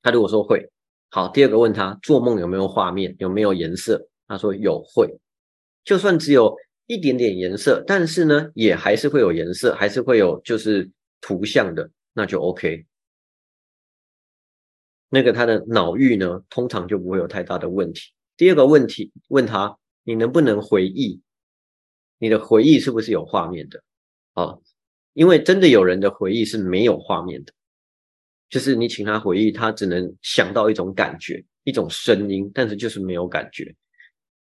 [0.00, 0.70] 他如果说会。
[1.10, 4.08] 好，第二个问他做梦有没有画面，有没有颜色？
[4.26, 5.18] 他说有，会。
[5.82, 6.54] 就算只有
[6.86, 10.90] 一点点颜色，但是呢，也还是会有颜色，还是会有就是
[11.22, 12.84] 图像的，那就 OK。
[15.08, 18.12] 那个他的脑域呢，通常就不会有太大的问题。
[18.36, 21.22] 第二个问题，问他你能不能回忆？
[22.18, 23.82] 你的回忆是不是有画面的？
[24.34, 24.58] 啊，
[25.14, 27.54] 因为真的有人的回忆是没有画面的。
[28.50, 33.74] 就是你请他回忆，他只能想到一种感觉、一种声音，但是就是没有感觉。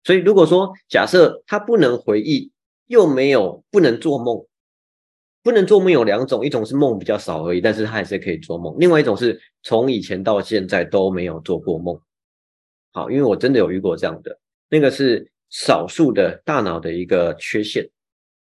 [0.04, 2.52] 所以如果说假设他不能回忆，
[2.88, 4.46] 又没有不能做梦，
[5.42, 12.00] 不能做梦有两种，一种是梦比较少而已，但是他还是可以做梦；另外一种是从以前到现在都没有做过梦。
[12.92, 14.38] 好，因为我真的有遇过这样的，
[14.70, 17.90] 那个是少数的大脑的一个缺陷。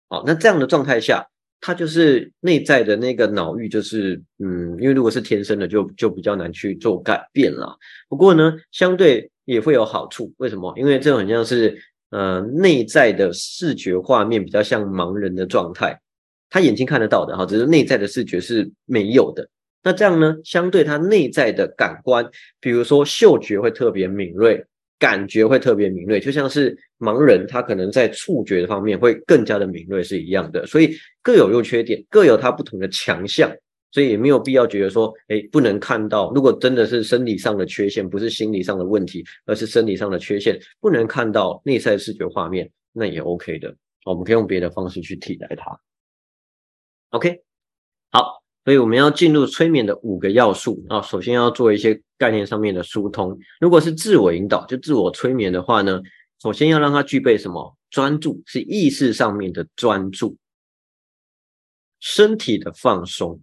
[0.08, 1.29] 好，那这样的状态下。
[1.62, 7.78] 他就是内在的那个脑域，就是嗯，因为如果是天生的，就就比较难去做改变了。
[8.08, 10.34] 不过呢，相对也会有好处。
[10.38, 10.74] 为什么？
[10.78, 11.78] 因为这很像是
[12.12, 16.00] 呃内在的视觉画面，比较像盲人的状态。
[16.50, 19.48] 他眼睛看得到的哈，只是内在的视觉是没有的。
[19.84, 22.26] 那这样呢，相对他内在的感官，
[22.60, 24.66] 比如说嗅觉会特别敏锐。
[24.98, 33.50] 感觉会特别敏锐，就像是盲人，他可能在触觉的方面会更加的敏锐是一样的，所以各有优缺点，各有它不同的强项，
[33.92, 36.32] 所以也没有必要觉得说，哎，不能看到。
[36.34, 43.74] 如果真的是生理上的缺陷，不是心理上的问题，而是生理上的缺陷，不能看到内在视觉画面，那也 OK 的。
[44.06, 45.80] 我们可以用别的方式去替代它。
[47.12, 47.42] OK，
[48.12, 48.40] 好。
[48.66, 53.36] 所以我们要进入催眠的五个要素啊，首先要做一些概念上面的疏通。
[53.60, 56.00] 如果是自我引导，就自我催眠的话呢，
[56.42, 57.76] 首先要让他具备什么？
[57.90, 60.38] 专注，是意识上面的专注，
[62.00, 63.42] 身体的放松。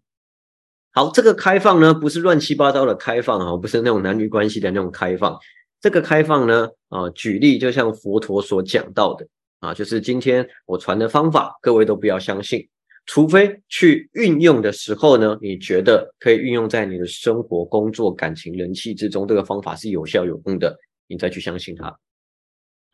[0.93, 5.39] 好，这个开放呢，不是乱七八糟的开放啊，不是那种男女关系的那种开放。
[5.81, 9.27] 这个开放呢，啊，举例就像佛陀所讲到的
[9.59, 12.67] 啊，就是今天我传的方法，各位都不要相信。
[13.05, 20.77] 除非去运用的时候呢，你觉得可以运用在你的生活、工作、感情、人气之中，这个方法是有效有用的，
[21.09, 21.95] 你再去相信它。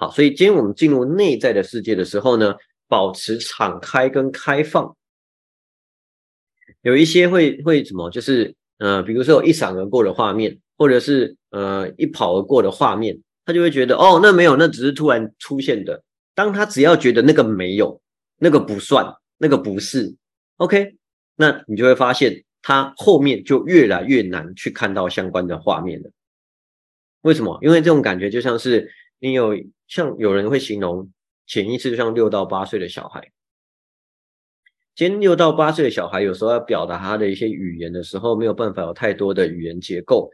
[0.02, 2.56] 好，所以今天我们进入内在的世界的时候呢，
[2.88, 4.96] 保持敞开跟开放。
[6.80, 16.02] 有一些会会什么，就是呃，比如说一闪而过的画面，或者是呃一跑而过的画面，他就会觉得哦，那没有，那只是突然出现的。
[16.34, 18.02] 当他只要觉得那个没有，
[18.38, 19.06] 那个不算。
[19.38, 20.16] 那个不是
[20.56, 20.96] ，OK，
[21.36, 26.10] 那你就会发现，他后面就越来越难去看到相关的画面了。
[27.20, 27.56] 为什么？
[27.62, 28.90] 因为这种感觉就像是
[29.22, 29.54] 你有
[29.86, 31.08] 像有人会形容
[31.46, 33.30] 潜意识就像六到八岁的小孩。
[34.96, 40.28] 今天六到八岁的小孩有时候要表达他的一些语言的时候，没有办法有太多的语言结构，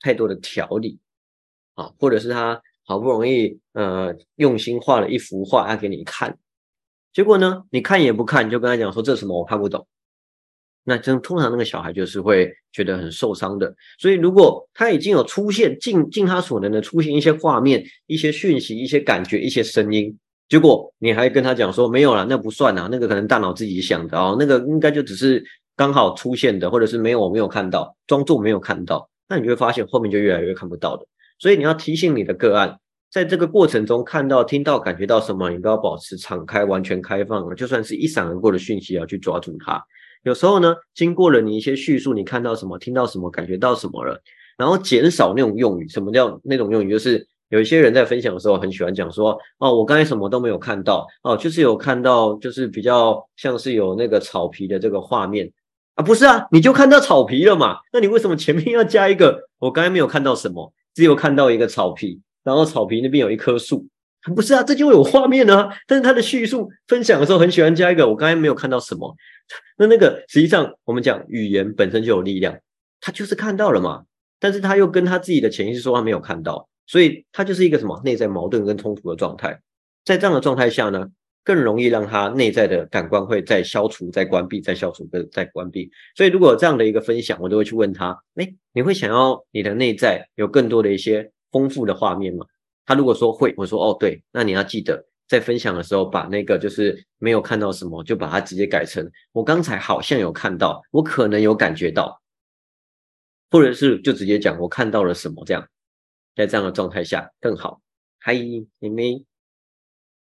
[0.00, 1.00] 太多的条理
[1.72, 6.38] 啊，或者是他好不容易呃用心画了一幅画要给你看。
[7.14, 7.64] 结果呢？
[7.70, 9.88] 你看也不看，你就跟他讲说这什么我看不懂。
[10.88, 13.72] 那真通常那个小孩就是会觉得很受伤的。
[13.98, 20.16] 所以如果他已经有出现尽尽他所能的出现一些画面、一些讯息、一些感觉、一些声音，
[20.48, 25.44] 结果你还跟他讲说没有了，那不算啊，那个可能大脑自己想的哦，那个应该就只是
[25.76, 31.06] 刚好出现的，或者是没有我没有看到，装作没有看到，那你就会发现后面就越来越看不到的。
[31.38, 32.78] 所以你要提醒你的个案。
[33.10, 37.56] 在这个过程中，看到、听到、感觉到什么，你都要保持敞开、完全开放。
[37.56, 39.82] 就算是一闪而过的讯息，要去抓住它。
[40.24, 44.20] 有时候呢，经过了你一些叙述，你看到什么、听到什么、感觉到什么了，
[44.56, 45.88] 然后减少那种用语。
[45.88, 46.90] 什么叫那种用语？
[46.90, 55.50] 就是有一些人在分享的时候很喜欢讲说，哦，我刚才什么都没有看到，哦，就是有看到，就是比较像是有那个草皮的这个画面
[55.94, 57.78] 啊，不是啊，你就看到草皮了嘛？
[57.92, 59.48] 那你为什么前面要加一个？
[59.58, 63.86] 我刚才没有看到什么，只有看到一个草皮，然后草皮那边有一棵树，
[64.34, 64.62] 不是啊？
[64.62, 65.68] 这就有画面啊。
[65.86, 69.14] 但是他的叙述分享的时候很喜欢加一个，我刚才没有看到什么。
[69.76, 72.58] 那那个实际上我们讲语言本身就有力量，
[73.00, 74.02] 他就是看到了嘛，
[74.40, 76.68] 但是他又跟他自己的潜意识说他没有看到。
[76.86, 79.60] 所以他就是一个什么内在矛盾跟冲突的状态，
[80.06, 81.06] 在这样的状态下呢，
[81.44, 85.90] 更容易让他内在的感官会再消除、再关闭、再消除、再再关闭。
[86.16, 92.46] 所以如果这样的一个分享，我都会去问他：哎，你会想要你的内在有更多的一些丰富的画面吗？
[92.88, 102.18] 他如果说会，我说哦对，那你要记得在分享的时候把那个就是没有看到什么，就把它直接改成我刚才好像有看到，我可能有感觉到，
[103.50, 105.68] 或者是就直接讲我看到了什么这样。
[106.34, 107.82] 在这样的状态下更好。
[108.20, 108.32] 嗨，
[108.78, 109.22] 妹妹，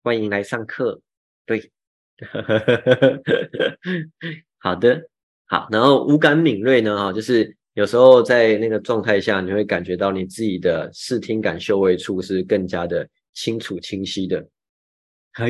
[0.02, 1.00] 欢迎来上课。
[1.46, 1.72] 对，
[4.60, 5.08] 好的，
[5.46, 5.68] 好。
[5.70, 14.46] 然后五感敏锐呢，哈，就是有时候在那个状态下，你会感觉到你自己的视听感嗅味处是更加的清楚清晰的。
[15.32, 15.48] 嗨，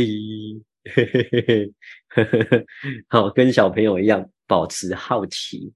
[3.09, 5.73] 好，跟小朋友一样，保持好奇。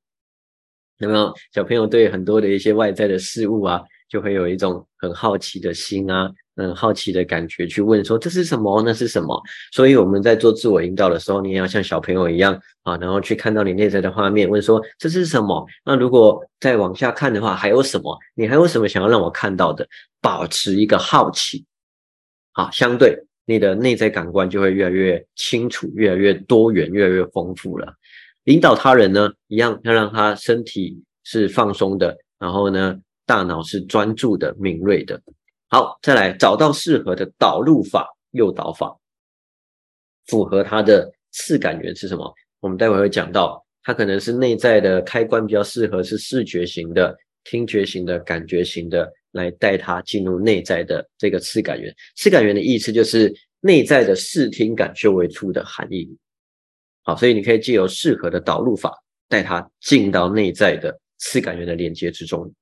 [0.99, 3.83] 有没有小朋友对很多的一些外在的事物啊？
[4.09, 8.83] 就会有一种很好奇的心啊，很好奇的感觉去问说这是什么？
[8.83, 9.41] 那是什么？
[9.73, 15.67] 所以我们在做自我引导的时候，你也要像小朋友一样啊，然后去看到你内在的画面，问说这是什么？
[15.85, 18.19] 那如果再往下看的话，还有什么？
[18.35, 19.87] 你还有什么想要让我看到的？
[20.23, 21.65] 保持一个好奇，
[22.53, 27.95] 好，相对你的内在感官就会越来越清楚，越来越多元，越来越丰富了。
[28.45, 32.97] 引导他人呢，一样要让他身体是放松的，然后呢。
[33.29, 35.21] 大脑是专注的、敏锐的。
[35.69, 38.97] 好，再来找到适合的导入法、诱导法，
[40.27, 42.33] 符合它的次感源是什么？
[42.61, 51.95] 我们待会会讲到，它可能是内在的开关比较适合是视觉型的、听觉型的、感觉型的，来带它进入内在的这个次感源。
[52.17, 56.09] 次感源的意思就是内在的视听感嗅为处的含义。
[57.03, 58.93] 好，所以你可以借由适合的导入法，
[59.29, 62.53] 带它进到内在的次感源的连接之中。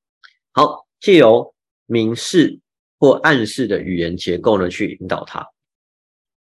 [0.52, 1.54] 好，借由
[1.86, 2.58] 明示
[2.98, 5.46] 或暗示的语言结构呢，去引导他。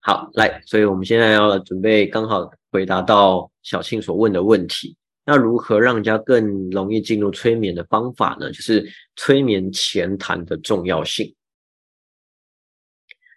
[0.01, 4.95] 好，来，所以我们现在要准备，刚好回答到小庆所问的问题。
[5.25, 8.51] 那如何让人家更容易进入催眠的方法呢？
[8.51, 11.35] 就是催眠前谈的重要性。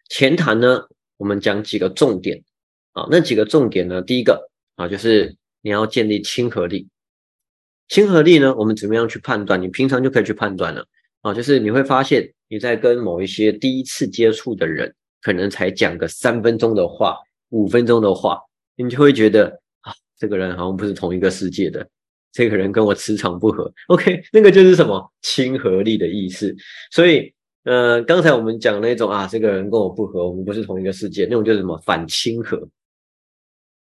[0.09, 0.83] 前谈呢，
[1.17, 2.43] 我们讲几个重点
[2.93, 6.89] 啊，那几个重点呢，第一个啊，就是你要建立亲和力。
[7.89, 8.55] 亲和力呢？
[8.55, 9.61] 我们怎么样去判断？
[9.61, 10.87] 你平常就可以去判断了
[11.23, 17.17] 啊，就是你会发现你在跟某一些第一次接触的人，可能才讲个三分钟的话、
[17.51, 18.39] 五分钟的话，
[18.77, 19.47] 你就会觉得
[19.81, 21.89] 啊，这个人好像不是同一个世界的，
[22.33, 23.73] 这个人跟我磁场不合。
[23.87, 26.55] OK，那个就是什么亲和力的意思。
[26.91, 27.33] 所以，
[27.65, 32.69] 呃，刚才我们讲那种啊，这个人跟我不合，我们不是同一个世界，那种就是什么反亲和。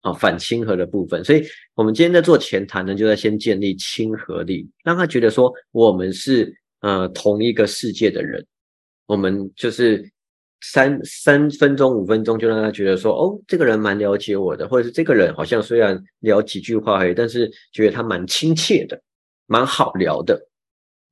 [0.02, 1.42] 啊，反亲和的部分，所以
[1.74, 6.54] 我们今天在做前谈呢，就在先建立亲和力，让他觉得说我们是
[6.84, 8.46] 呃同一个世界的人，
[9.06, 10.12] 我们就是
[10.60, 19.00] 三三分钟五分钟就让他觉得说哦，这个人蛮了解我的，或者是这个人好像虽然聊几句话而已，但是觉得他蛮亲切的，
[19.46, 20.38] 蛮好聊的。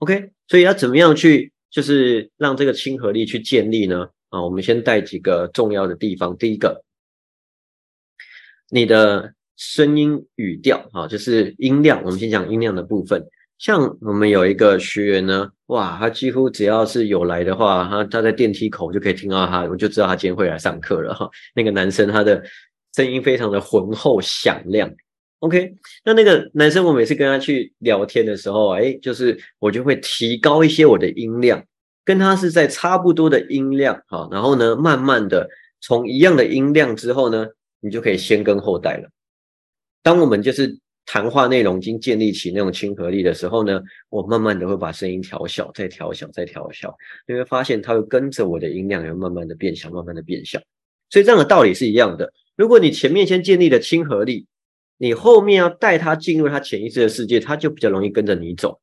[0.00, 4.10] OK，所以要怎么样去就是让这个亲和力去建立呢？
[4.28, 6.84] 啊，我们先带几个重要的地方，第一个。
[8.68, 12.02] 你的声音语调啊，就是音量。
[12.04, 13.26] 我们先讲音量的部分。
[13.62, 21.30] 像我们有一个学员呢，哇，他几乎只要是有来的话，他他在电梯口就可以听到他，我就知道他今天会来上课了哈。
[21.54, 22.42] 那个男生他的
[22.96, 24.92] 声音非常的浑厚响亮。
[25.38, 25.72] OK，
[26.04, 31.64] 那那个男生我每次跟他去聊天的时候，哎，就是我就会提高一些我的音量，
[32.04, 35.48] 跟他是在差不多的音量哈，然后呢，慢慢的
[35.80, 37.46] 从一样的音量之后呢。
[37.84, 39.08] 你就可以先跟后代了。
[40.04, 46.96] 当我们就是谈话内容已经建立起那种亲和力的时候呢，我慢慢的会把声音调小，再调小，再调小，
[47.26, 50.60] 你会发现它会跟着我的音量，也慢慢的变小，慢慢的变小。
[51.10, 52.32] 所以这样的道理是一样的。
[52.56, 54.46] 如果你前面先建立了亲和力，
[54.96, 58.80] 你后面要带他进入他潜意识的世界，他就比较容易跟着你走，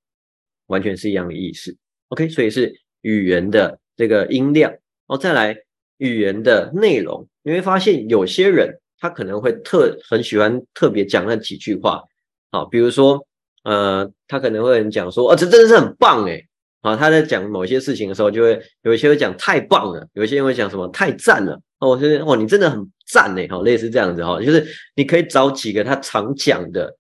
[0.68, 1.76] 完全是一样的意思。
[2.10, 5.58] OK，所以是语言的这个音量然哦，再来
[5.98, 8.80] 语言的内容，你会发现有些人。
[9.00, 12.04] 他可能会特很喜欢特别讲那几句话，
[12.52, 13.26] 好，比如说，
[13.64, 16.48] 呃，他可能会讲说，哦，这真的是很棒诶，
[16.82, 21.60] 啊，他在讲某些事情的时候，就会有一些会讲太棒了，有一些人会讲什么太赞了。
[21.80, 26.96] 哦，我觉得哦，你真的很赞呢，哈，类似这样子哈，就是你可以找几个他常讲的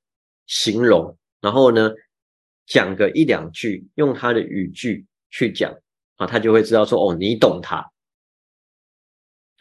[0.47, 1.91] 形容，然后呢
[2.65, 5.73] 讲个一两句，用他的语句去讲。
[6.15, 7.81] 啊，他就会知道说哦，你懂他。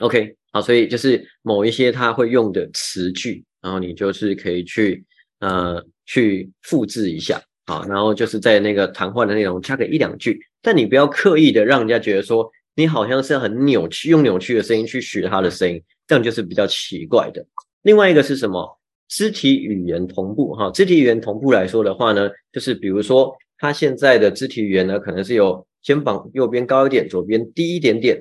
[0.01, 5.05] OK，好，所以就是某一些他会用的词句，然后你就是可以去
[5.40, 7.42] 呃去复制一下。
[7.66, 17.44] 好，然后就是在那个谈话的内容加个一两句，但你不要刻意的让人家觉得说你好像是很扭曲，用扭曲的声音去学他的声音，这样就是比较奇怪的。
[17.82, 18.78] 另外一个是什么？
[19.09, 28.18] 肢体语言同步哈，肢体语言同步来说的话呢，就是比如说他现在的肢体语言呢，可能是有肩膀右边高一点，左边低一点点。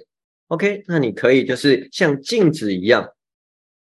[0.47, 3.07] OK，那你可以就是像镜子一样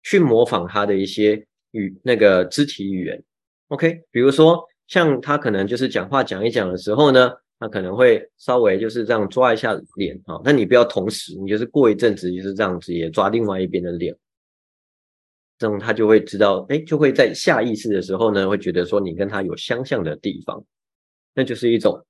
[0.02, 3.22] 去模仿他的一些语那个肢体语言。
[3.68, 4.64] OK，比如说。
[4.90, 7.30] 像他可能就是讲话讲一讲的时候呢，
[7.60, 14.12] 他可能会稍微就是这样抓一下脸啊，但你不要同时，你就是过一阵子就是这样子也抓另外一边的脸，
[15.58, 20.60] 这种他就会知道，哎，就会在下意识的时候呢，会觉得说你跟他有相像的地方，
[21.36, 22.04] 那就是一种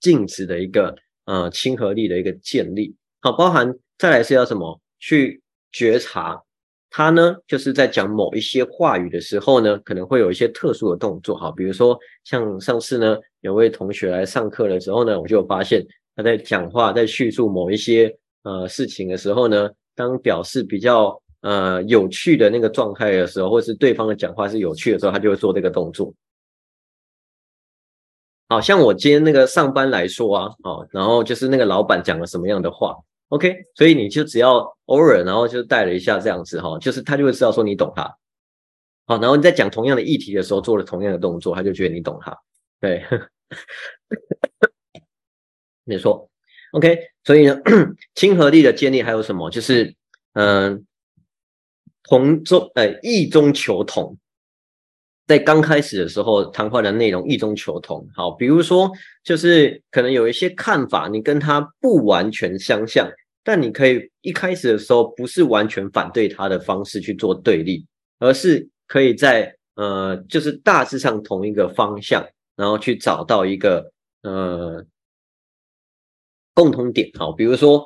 [0.00, 0.92] 镜子的一个
[1.26, 2.96] 呃亲和力的一个建立。
[3.32, 6.42] 包含再来是要什么去觉察。
[6.90, 26.10] 他呢，就是在讲某一些话语的时候呢，可能会有一些特殊的动作，哈，比如说像上次呢，有位同学来上课的时候呢，我就发现他在讲话，在叙述某一些呃事情的时候呢，当表示比较呃有趣的那个状态的时候，或是对方的讲话是有趣的时候，他就会做这个动作。
[28.48, 32.96] 好像我今天那个上班来说啊，哦，然后就是那个老板讲了什么样的话。
[33.28, 38.04] OK，所以你就只要偶尔，然后就带了一下这样子哈，就是他就会知道说你懂他，
[39.06, 42.36] 好，然后你在讲同样的议题的时候做了同样的动作，他就觉得你懂他，
[42.80, 43.04] 对，
[45.84, 46.30] 没错
[46.72, 47.60] ，OK，所以呢，
[48.14, 49.50] 亲和力的建立还有什么？
[49.50, 49.94] 就是
[50.32, 50.86] 嗯，
[52.04, 54.16] 同中呃异中求同。
[55.28, 58.08] 在刚开始的时候，谈话的内容异中求同。
[58.14, 58.90] 好，比如说，
[59.22, 63.06] 就是可能有一些看法，你跟他不完全相像，
[63.44, 67.84] 但你可以一开始的时候不是完全反对他的方式去做对立，
[68.18, 72.26] 而是可以在呃，就是大致上同一个方向，
[72.56, 74.82] 然后去找到一个呃
[76.54, 77.10] 共同点。
[77.18, 77.84] 好，比如说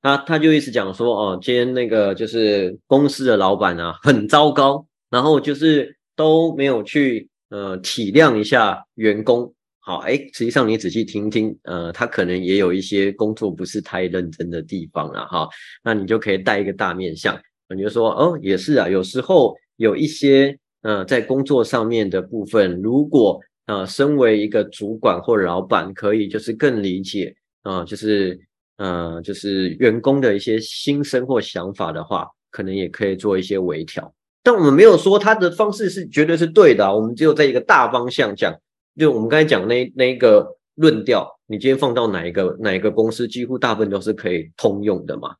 [0.00, 5.96] 他他就一直讲说，哦，今天那个就是公司的老板啊，很糟糕，然后就是。
[6.22, 15.48] 都没有去呃体谅一下员工，好哎，实际上你仔细听听，呃，他可能也有一些工作不是太认真的地方了哈，
[15.82, 17.36] 那你就可以带一个大面相，
[17.74, 28.38] 你就说哦，也是啊，有时候有一些呃在工作上面的部分，如果呃身为一个主管或老板，可以就是更理解啊，就是
[28.76, 34.14] 呃就是员工的一些心声或想法的话，可能也可以做一些微调。
[34.42, 38.52] 但我们没有说他的方式是绝对是对的，我们只有在一个大方向讲，
[38.98, 45.34] 就我们刚才讲那那一个论调，你今天放到哪一个哪一个公司，几乎大部分都是可以通用的嘛。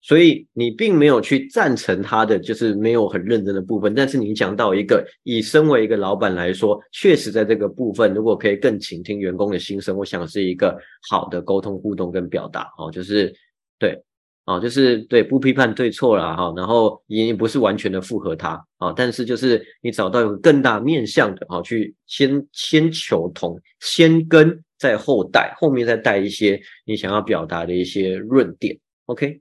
[0.00, 3.94] 所以你并没有去赞成他的，就是没有很认真的部分。
[3.94, 10.78] 但是你讲到一个，以身为一个老板来说，确实在这个部分，如果可以更倾听员工的心声，我想是一个
[11.10, 13.34] 好的沟通互动跟表达哦，就是
[13.78, 13.98] 对。
[14.44, 28.78] 啊，就是对不批判对错了哈，然后也不是完全的附和他啊，但是就是你找到一个更大面向的啊，去先先求同，先跟再后带，后面再带一些你想要表达的一些论点。
[29.06, 29.40] OK，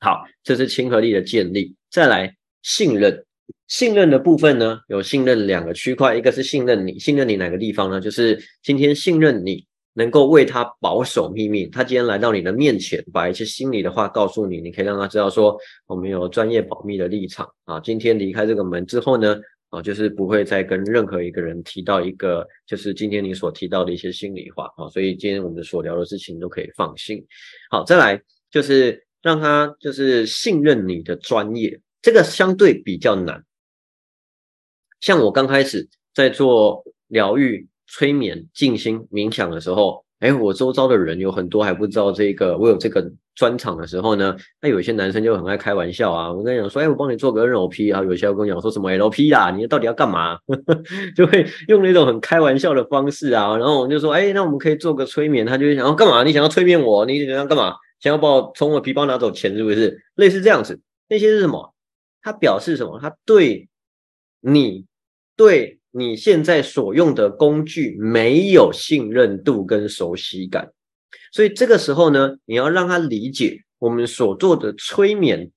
[0.00, 1.74] 好，这是亲和力的建立。
[1.90, 3.24] 再来信任，
[3.66, 7.98] 信任的部分呢，有信任两个区块，一个是信任你，信任你哪个地方呢？
[7.98, 9.66] 就是今天信任你。
[9.94, 15.54] 能够为他保守秘密，他今天来到你的面前，把一些心里的话告诉你，你可以让他知道说，
[15.86, 17.78] 我们有专业保密的立场啊。
[17.80, 19.38] 今天离开这个门之后呢，
[19.68, 24.88] 啊，就是不会再跟任何一个人提到一个，就是今天你所提到的一些心里话啊。
[24.88, 27.22] 所以今天我们所聊的事情都可以放心。
[27.70, 28.18] 好，再来
[28.50, 33.44] 就是让他就是信任你的专业，这个相对比较难。
[35.00, 37.68] 像我刚开始在做疗愈。
[37.92, 46.32] 催眠、静心、冥想的时候，哎，我周遭的人有很多还不知道这个，我有这个专场的时候呢，那有些男生就很爱开玩笑啊。
[46.32, 50.38] 我跟你讲说，哎，我帮你做个 NLP 啊，有些跟我讲说什么 LP 啦，你到底要干嘛？
[51.14, 53.58] 就会用那种很开玩笑的方式啊。
[53.58, 55.44] 然后我就说，哎，那我们可以做个催眠。
[55.44, 56.24] 他就想要干嘛？
[56.24, 57.04] 你想要催眠我？
[57.04, 57.74] 你想要干嘛？
[58.00, 60.02] 想要把我从我皮包拿走钱是不是？
[60.14, 61.74] 类似这样子，那些是什么？
[62.22, 62.98] 他表示什么？
[63.00, 63.68] 他对
[64.40, 64.86] 你
[65.36, 65.78] 对。
[65.94, 70.72] 你现在所用的工具没有信任度跟熟悉感，
[71.32, 75.50] 所以这个时候呢，你要让他理解我们所做的催眠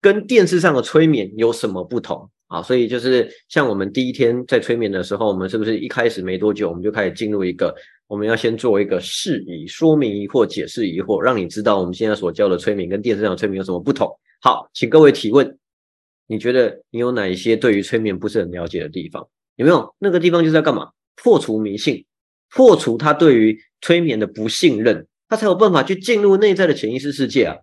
[0.00, 2.60] 跟电视上的催眠有什么不同啊？
[2.60, 7.72] 所以就是像我们第一天在催眠的时候，我们是不是一开始没多久，我们就开始进入一个
[8.08, 14.08] 我们要先做一个释疑、说明疑惑、解释疑惑，让你知道我们现在所教的催眠跟电视上的催眠有什么不同。
[14.40, 15.58] 好，请各位提问，
[16.26, 19.28] 你觉得你有哪一些对于催眠不是很了解的地方？
[19.56, 20.90] 有没有那个地方就是要干嘛？
[21.16, 22.04] 破除迷信，
[22.50, 27.56] 破除他对于催眠的不信任，他才有办法去进入内在的潜意识世界啊。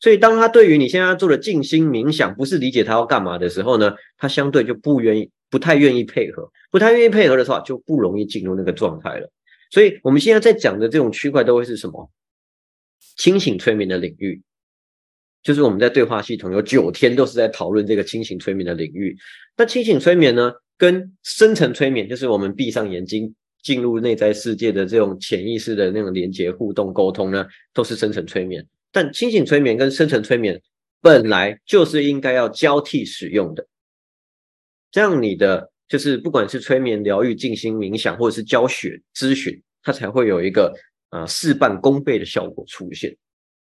[0.00, 9.30] 所以，当他对于你现在做的静心冥想不是理解他要干嘛的时候呢，他相对就不愿意，不太愿意配合，不太愿意配合的时候，就不容易进入那个状态了。
[9.70, 12.10] 所以，我们现在在讲的这种区块都会是什么？
[13.16, 14.40] 清醒催眠的领域，
[15.42, 19.16] 就是我们在对话系统有九天都是在讨论这个清醒催眠的领域。
[19.56, 20.52] 那清醒催眠呢？
[20.80, 28.66] 跟深层催眠，就是我们闭上眼睛进入内在世界的这种潜意识的那种连接、互动、沟通呢，都是深层催眠。
[28.90, 30.58] 但清醒催眠跟深层催眠
[31.02, 33.66] 本来就是应该要交替使用的，
[34.90, 40.74] 这样你的就是不管是催眠、疗愈、静心、冥想，或者是教学、咨询，它才会有一个
[41.10, 43.14] 呃事半功倍的效果出现。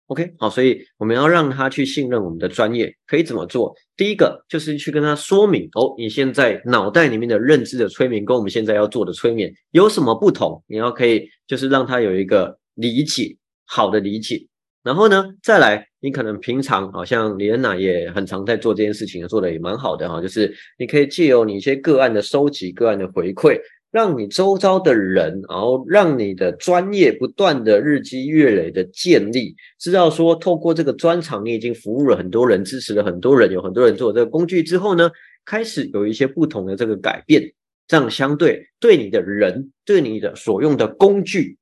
[0.09, 3.71] OK，好，所以我们要让他去信任我们的专业，可以怎么做？
[3.95, 10.63] 第一个就是去跟他说明哦，你现在脑袋里面的认知的催眠跟我们现在要做的催眠有什么不同？
[10.67, 13.37] 你要可以就是让他有一个理解，
[13.67, 14.47] 好的理解。
[14.81, 23.59] 然后呢，再来，你可能平常好像李恩娜也很常在做这件事情，做的也蛮好的哈，就是你可以借由你一些个案的收集、个案的回馈。
[23.91, 35.09] 让你周遭的人，然后让你的专业不断的日积月累的建立，知道说透过这个专长，你已经服务了很多人，支持了很多人，有很多人做这个工具之后呢，
[35.45, 37.53] 开始有一些不同的这个改变，
[37.87, 41.57] 这样相对对你的人，对你的所用的工具，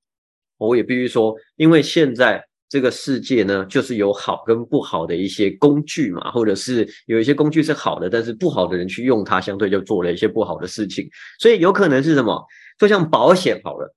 [0.57, 2.46] 我也必须说，因为现在。
[2.69, 11.09] 这个世界呢，就是有好跟不好的一些工具嘛，或者是有一些工具是好的，但是不好的人去用它，相对就做了一些不好的事情。
[11.39, 12.45] 所以有可能是什么？
[12.77, 13.95] 就像保险好了，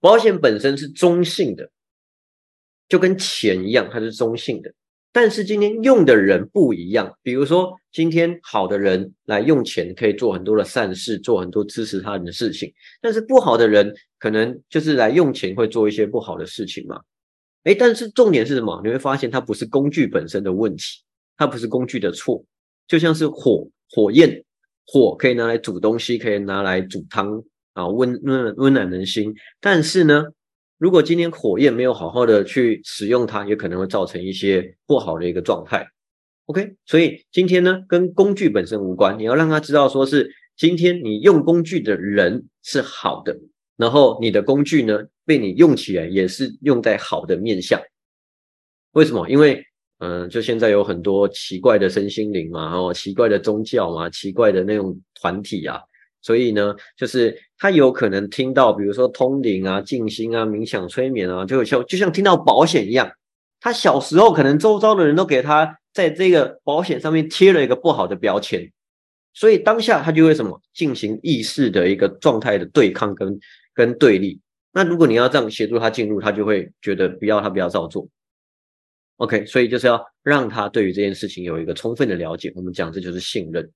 [0.00, 1.70] 保险本身是中性的，
[2.88, 4.72] 就跟钱一样，它是中性的。
[5.14, 12.74] 但是今天用的人不一样，比如说今天好的人来用钱，可以做很多的善事，做很多支持他人的事情。
[13.00, 17.00] 但是不好的人，可能就是来用钱会做一些不好的事情嘛。
[17.62, 18.80] 哎，但是重点是什么？
[18.84, 21.04] 你会发现它不是工具本身的问题，
[21.36, 22.44] 它不是工具的错。
[22.88, 24.44] 就像是火，火焰，
[24.84, 27.40] 火可以拿来煮东西，可以拿来煮汤
[27.74, 29.32] 啊，温温温暖人心。
[29.60, 30.24] 但是呢？
[30.84, 35.88] 如果今天火焰没有好好的去使用它，也可能会造成一些不好的一个状态。
[36.44, 43.34] OK，所以今天呢，跟工具本身无关，你要让他知道，说是今天你用工具的人是好的，
[43.78, 47.80] 然后你的工具呢被你用起来也是用在好的面相。
[48.92, 49.26] 为什么？
[49.30, 49.64] 因为
[50.00, 55.80] 嗯，就现在有很多奇怪的身心灵嘛，然后奇怪的宗教嘛，奇怪的那种团体啊。
[56.24, 63.12] 所以呢，就是他有可能听到，比如说通灵啊、静心啊、冥想、催眠啊，就像就像听到保险一样。
[63.60, 68.72] 他小时候可能周遭的人都给他在这个保险上面贴了一个不好的标签，
[69.34, 73.38] 所以当下他就会什么进行意识的一个状态的对抗跟
[73.74, 74.40] 跟对立。
[74.72, 78.08] 那如果你要这样协助他进入，他就会觉得不要他不要照做。
[79.18, 82.50] OK，所以就是要让他对于这件事情有一个充分的了解。
[82.56, 83.70] 我们讲这就是信任。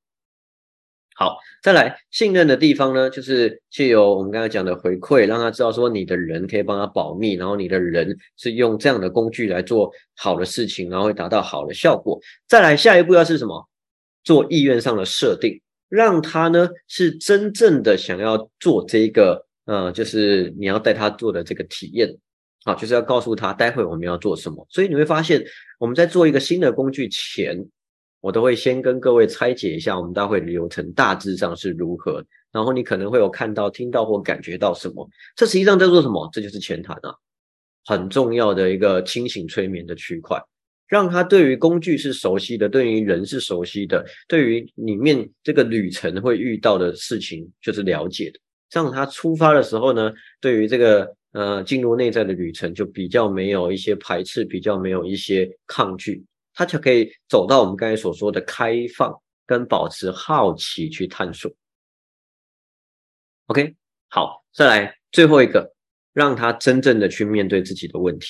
[1.18, 12.20] 好，再来信任的地方呢，就是借由我们刚才讲的回馈，让他知道说你的人可以帮他保密，然后你的人是用这样的工具来做好的事情，然后会达到好的效果。
[12.46, 13.68] 再来下一步要是什么？
[14.22, 22.16] 做意愿上的设定，让他呢是真正的想要做这个，呃，就是你要带他做的这个体验，
[22.64, 24.64] 好，就是要告诉他待会我们要做什么。
[24.70, 25.44] 所以你会发现，
[25.80, 27.66] 我们在做一个新的工具前。
[28.20, 35.08] 我都会先跟各位拆解一下我们大会的流程大致上是如何，然后你可能会有看到、听到或感觉到什么。
[35.36, 36.28] 这实际上在做什么？
[36.32, 37.14] 这就是前谈啊，
[37.84, 40.36] 很重要的一个清醒催眠的区块，
[40.88, 48.40] 让他对于工具是熟悉的，对于人是熟悉的，对于里面这个旅程会遇到的事情就是了解的。
[48.68, 56.24] 这样他出发的时候呢，对于这个呃进入内在的旅程就比较没有一些排斥，比较没有一些抗拒。
[56.58, 59.14] 他就可以走到我们刚才所说的开放
[59.46, 61.48] 跟保持好奇去探索。
[63.46, 63.76] OK，
[64.08, 65.72] 好，再来最后一个，
[66.12, 68.26] 让他真正的去面对自己的问题。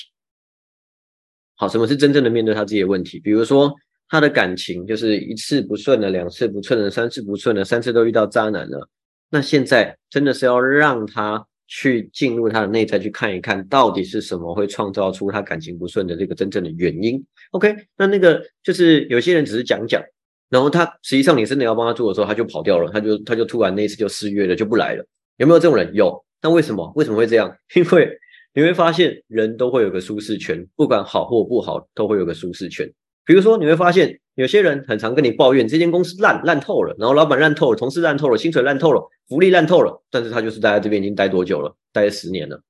[1.54, 3.18] 好，什么是真正的面对他自己的问题？
[3.18, 3.74] 比如说，
[4.10, 8.90] 他的感情就是一次不顺了，两次不顺了，三次不顺了，三次都遇到渣男了。
[9.30, 17.22] 那现在真的是要让他去进入他的内在去看一看到底是什么会创造出他感情不顺的这个真正的原因。
[17.52, 20.02] OK，那那个就是有些人只是讲讲，
[20.48, 25.06] 然后他实际上你真的要帮他做的时候，他就跑掉了，他就他就突然那次就失约了，就不来了。
[25.36, 25.94] 有没有这种人？
[25.94, 26.24] 有。
[26.40, 26.90] 那为什么？
[26.96, 27.54] 为什么会这样？
[27.76, 28.18] 因为
[28.54, 32.90] 你会发现，人都会有个舒适圈，不管好或不好，都会有个舒适圈。
[33.26, 40.00] 比如说，你会发现有些人很常跟你抱怨这间公司烂烂透了，然后老板烂透了，同事烂透了，薪水烂透了，福利烂透了。
[40.12, 41.74] 但是他就是待在这边已经待多久了？
[41.92, 42.62] 待了十年了。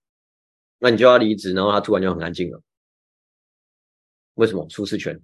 [0.78, 2.62] 那你就要离职，然后他突然就很安静了。
[4.36, 4.66] 为什么？
[4.70, 5.20] 舒适圈。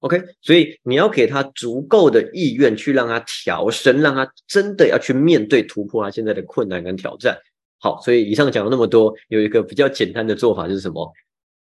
[0.00, 7.38] OK，所以你要给他足够的意愿去让他调升，让他真的要去面对突破他现在的困难跟挑战。
[7.78, 11.12] 好，所以以上讲了那么多，有一个比较简单的做法就是什么？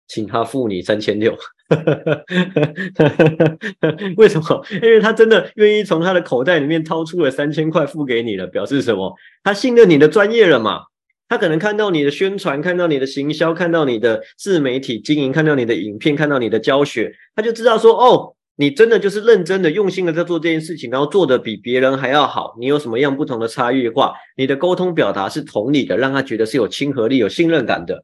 [0.09, 1.37] 请他付你三千六。
[4.17, 4.65] 为什么？
[4.83, 9.15] 因为他真的愿意从他的口袋里面掏出了三千块付给你了，表示什么？
[9.43, 10.83] 他信任你的专业了嘛？
[11.29, 18.33] 他可能看到你的宣传，看到你的行销，看到你的自媒体经营，看到你的影片，看到你的教学，他就知道说哦。
[18.59, 22.57] 你真的就是认真的、用心的在做这件事情，然后做的比别人还要好。
[22.59, 24.15] 你有什么样不同的差异化？
[24.35, 28.03] 你的沟通表达是同理的，让他觉得是有亲和力、有信任感的。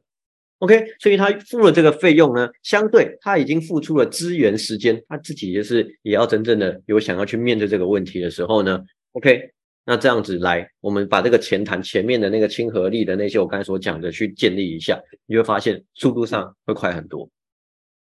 [0.63, 8.79] OK，所以他付了这个费用呢，相对他已经付出了资源、时间，他自己就是也要真正的有想要去面对这个问题的时候呢。
[9.11, 9.51] OK，
[9.85, 17.29] 那这样子来，我们把这个前谈前面的那个亲和力的那些我刚才所讲的去建立一下，你会发现速度上会快很多。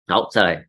[0.08, 0.68] 好，再来。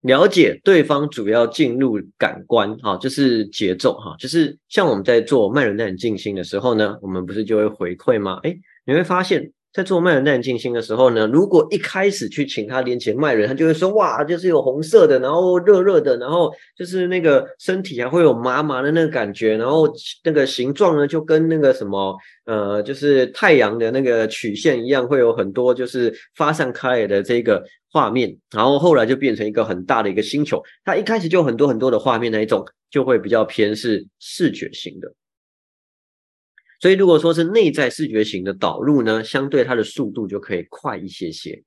[0.00, 8.40] 了解对方主要进入感官，哈，就是节奏，哈，就是像我们在做脉轮带静心的时候呢，我们不是就会回馈吗？
[8.42, 19.88] 哎，你会发现在做脉轮带静心的时候呢，如果一开始去请他连起脉轮，他就会说哇，就是有红色的，然后热热的，然后就是那个身体还会有麻麻的那个感觉，然后
[20.24, 22.16] 那个形状呢就跟那个什么，
[22.46, 27.62] 呃，就是太阳的那个曲线一样，会有很多就是发散开来的这个。
[27.90, 30.62] 画面，然后后来就变成一个很大的一个星球。
[30.84, 35.10] 它一开始就很多很多的画面那一种，就会比较偏是视觉型的。
[36.80, 41.62] 所以如果说是内在视觉型的导入呢，相对它的速度就可以快一些些。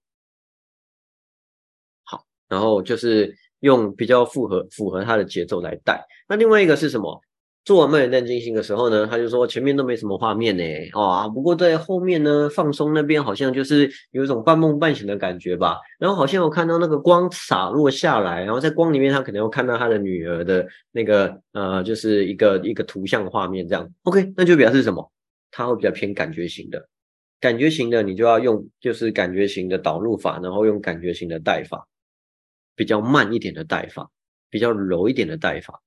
[2.04, 6.06] 好，然后就是用比较符合符合它的节奏来带。
[6.28, 7.22] 那另外一个是什么？
[7.64, 15.78] 做完慢淡静心的时候呢，他就说前面都没什么画面呢，啊，不过在后面呢放松那边好像就是有一种半梦半醒的感觉吧。
[16.00, 23.88] 然后好像有看到那个光洒落下来，然后在光里面他可能有看到他的女儿的那个呃，就是一个一个图像画面这样。
[24.04, 25.12] OK，那就表示什么？
[25.52, 26.84] 他会比较偏感觉型的，
[27.40, 31.88] 感觉型的你就要用就是感觉型的导入法，然后用感觉型的带法，
[32.76, 34.10] 比较慢一点的带法，
[34.50, 35.80] 比较柔一点的带法。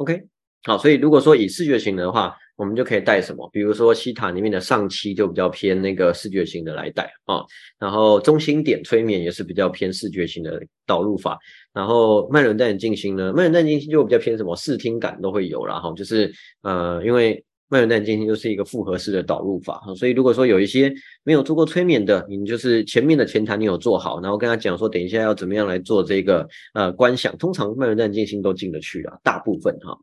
[0.00, 0.18] OK，
[0.64, 3.46] 好，所以如果说以视觉型的话，我们就可以带什么？
[3.52, 7.44] 比如说西塔里面的上期就比较偏那个视觉型的来带啊，
[7.78, 11.38] 然后中心点催眠也是比较偏视觉型的导入法，
[11.74, 16.32] 然后麦伦带静心呢，麦伦带静心就比较偏什么视听感都会有，然后就是
[16.62, 20.92] 呃，因为脉轮带静心就是一个复合式的导入法，所以如果说有一些
[21.22, 29.96] 没有做过催眠的，你就是前面的前台你有做好，然后跟他讲说等一下要怎么样来做这个呃观想，通常脉轮带静心都进得去啊，大部分哈。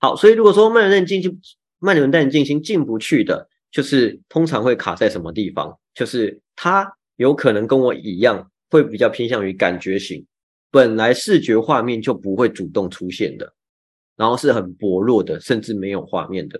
[0.00, 1.38] 好，所以如果说脉轮带静心，
[1.78, 5.78] 脉轮带静心进不去的，就是通常会卡在什么地方？
[5.94, 10.24] 就是他有可能跟我一样，会比较偏向于感觉型，
[10.70, 13.52] 本来视觉画面就不会主动出现的，
[14.16, 16.58] 然后是很薄弱的，甚至没有画面的。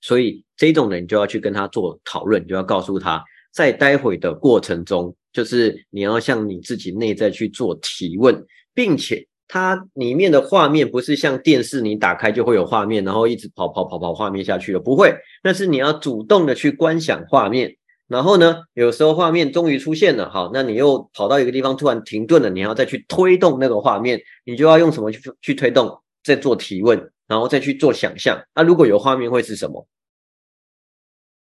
[0.00, 8.44] 所以这种人就要去跟他做讨论，就要告诉他，在待会的过程中，就是你要向你自己内在去做提问，
[8.74, 17.76] 并且它里面的画面不是像电视你打开就会有画面，然后一直跑跑跑跑画面下去了，不会，那是你要主动的去观想画面，
[18.08, 29.86] 然后呢，有时候画面终于出现了，好，那你又跑到一个地方突然停顿了，你要再去推动那个画面，你就要用什么去去推动，再做提问，然后再去做想象，那如果有画面会是什么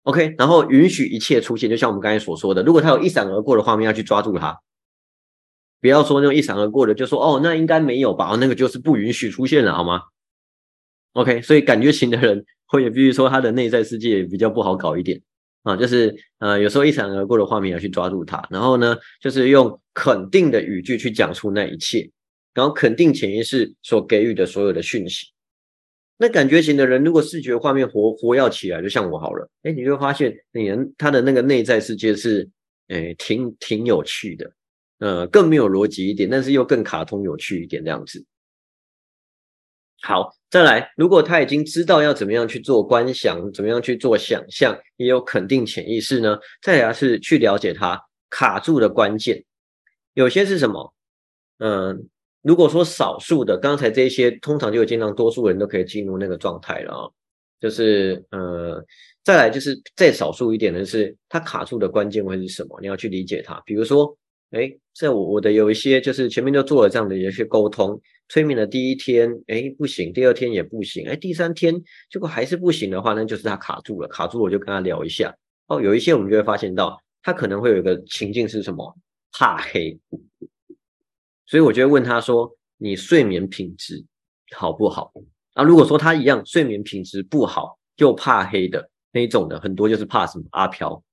[0.04, 4.58] ？OK，然后允许一切出现，就像我们刚才所说的，如果他有一闪而过的画面，要去抓住它，
[5.80, 8.36] 不要说那种一闪而过的，就说哦，那应该没有吧？
[8.40, 10.02] 那个就是不允许出现了，好吗
[11.14, 15.20] ？OK，所以感觉型的人，或者比如说他的内在世界比较不好搞一点
[15.62, 22.10] 啊，就是呃，有时候一闪而过的画面要去抓住它，然后呢，就是用肯定的语句去讲出那一切，
[22.54, 25.31] 然后肯定潜意识所给予的所有的讯息。
[26.18, 32.48] 那感觉型的人，如果视觉画面活活跃起来，就像我好了，哎，你就发现，你人他的那个内在世界是，
[32.88, 34.52] 诶，挺挺有趣的，
[34.98, 38.24] 呃更没有逻辑一点，但是又更卡通有趣一点这样子。
[40.00, 46.38] 好，再来，如果他已经知道要怎么样去做观想，怎么样去做想象，也有肯定潜意识呢？
[46.60, 48.00] 再来是去了解他
[48.30, 49.44] 卡住的关键，
[50.14, 50.92] 有些是什么？
[51.58, 52.08] 嗯，
[52.42, 57.08] 如果说少数的，刚才这些通常就有尽量多数人都可以进入那个状态了啊。
[57.60, 58.84] 就是呃，
[59.22, 62.76] 再来就是再少数一点的是，他卡住的关键会是什么？
[62.80, 63.62] 你要去理解他。
[63.64, 64.16] 比如说，
[64.50, 68.00] 哎，在我我的有一些就是前面就做了这样的一些沟通。
[68.28, 71.72] 催眠的第一天，哎，不行；第二天也不行，哎，第三天
[72.10, 74.08] 结果还是不行的话，那就是他卡住了。
[74.08, 75.32] 卡住，我就跟他聊一下。
[75.68, 78.92] 哦，有一些我们就会发现到，他可能会有一个情境是什么？
[79.38, 79.96] 怕黑。
[81.52, 82.50] 所以我就会问他说
[82.80, 84.02] ：“你睡眠品质
[84.56, 85.12] 好不好？”
[85.52, 90.46] 啊，如果说他一样睡眠品质不好，又怕黑的那一种的，很多就是怕什么？
[90.52, 91.04] 阿飘，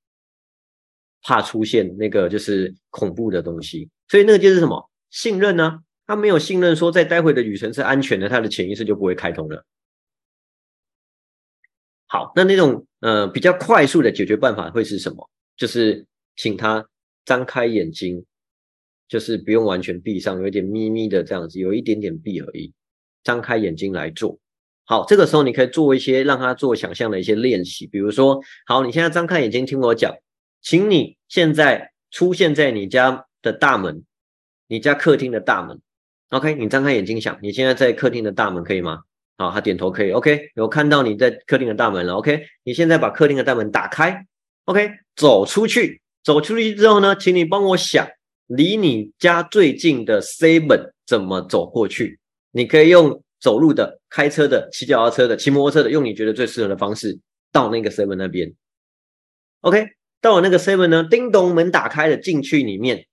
[1.24, 3.90] 怕出现那个就是恐怖的东西。
[4.08, 4.90] 所以那个就是什么？
[5.10, 5.80] 信任呢？
[6.08, 9.66] 他没有信任，说在待会的旅程是安全的，他的潜意识就不会开通了。
[12.08, 15.30] 好，那那种呃比较快速的解决办法会是什么？
[15.58, 16.88] 就是请他
[17.26, 18.26] 张开眼睛，
[19.10, 22.72] 就是不用完全闭上，有一点眯眯的这样子，有一点点闭而已。
[23.24, 24.40] 张开眼睛来做。
[24.86, 30.16] 好，这个时候你可以做一些让他做想象的一些练习，比如说，好，你现在张开眼睛听我讲，
[30.62, 34.04] 请你现在出现在你家的大门，
[34.68, 35.80] 你家客厅的大门。
[36.30, 39.02] OK，你张开眼睛想，你现在在客厅的大门可以吗？
[39.38, 40.12] 好，他点头可以。
[40.12, 42.16] OK，有看到你在客厅的大门了。
[42.16, 44.26] OK，你现在把客厅的大门打开。
[44.66, 48.08] OK，走出去，走出去之后呢，请你帮我想，
[48.50, 52.20] 离你家最近的 Seven 怎么走过去？
[52.50, 57.20] 你可以用走路的、开车的、骑脚踏车的、骑摩托车的，用你觉得最适合的方式
[57.52, 58.56] 到那个 Seven 那边。
[59.62, 59.90] OK，
[60.20, 63.06] 到了那个 Seven 呢，叮咚，门打开了，进去里面。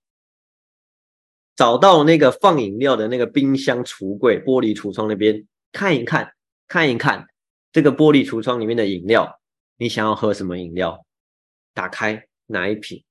[1.54, 6.32] 找到那个放饮料的那个冰箱橱柜玻璃橱窗那边看一看，
[6.66, 7.26] 看一看
[7.72, 9.38] 这个玻璃橱窗里面的饮料，
[9.76, 11.04] 你想要喝什么饮料？
[11.74, 13.04] 打开哪一瓶？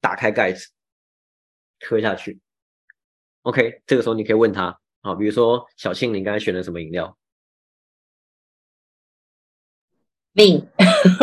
[0.00, 0.68] 打开盖子，
[1.86, 2.40] 喝下去。
[3.42, 7.16] OK，这个时候你可以问他好，比如说小庆，你刚才选了什么饮料？
[10.34, 10.68] 冰。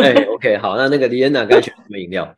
[0.01, 2.35] 哎，OK，好，那那个李安娜刚才选什么饮料？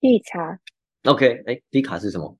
[0.00, 0.60] 绿茶
[1.04, 2.36] ，OK，哎，低卡是什么？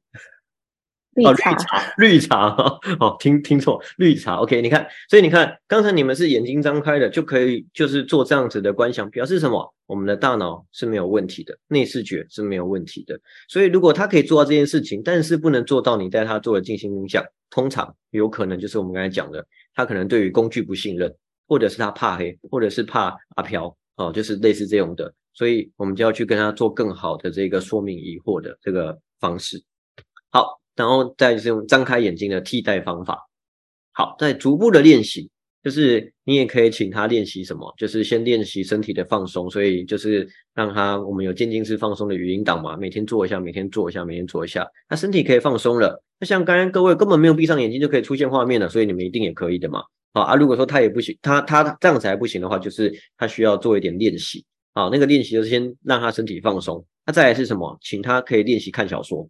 [1.16, 2.56] 绿茶，绿茶，
[3.00, 9.74] 哦，听听错，绿茶，OK，你看，所以你看，刚才你们是眼睛张开的，就可以就是做这样子的观想，表示什么？
[9.86, 13.18] 我们的大脑是没有问题的，内视觉是没有问题的。
[13.48, 21.14] 所以如果他可以做到这件事情，但是不能做到你带他做的静心冥想，通常有可能就是我们刚才讲的，他可能对于工具不信任，
[21.46, 25.14] 或者是他怕黑，或者是怕阿飘，哦，就是类似这种的。
[25.32, 29.62] 所以我们就要去跟他做更好的这个说明疑惑的这个方式。
[30.30, 33.18] 好，然后再是用张开眼睛的替代方法。
[33.93, 35.31] 好，在逐步的练习，
[35.64, 39.51] 就是你也可以请他练习什么，就是先练习身体的放松。
[39.51, 46.03] 所以就是让他我们有渐进式放松的语音档嘛，每天做一下，每天做一下，每天做一下，他身体可以放松了。
[46.20, 49.83] 那像刚刚各位根本没有闭上眼睛就可以出现画面了，所以你们一定也可以的嘛。
[50.12, 54.45] 好啊，如果说他也不行，他他这样子还不行的话，就是他需要做一点练习。
[54.74, 56.85] 好，那个练习就是先让他身体放松。
[57.07, 57.79] 那再来是什么？
[57.81, 59.29] 请他可以练习看小说，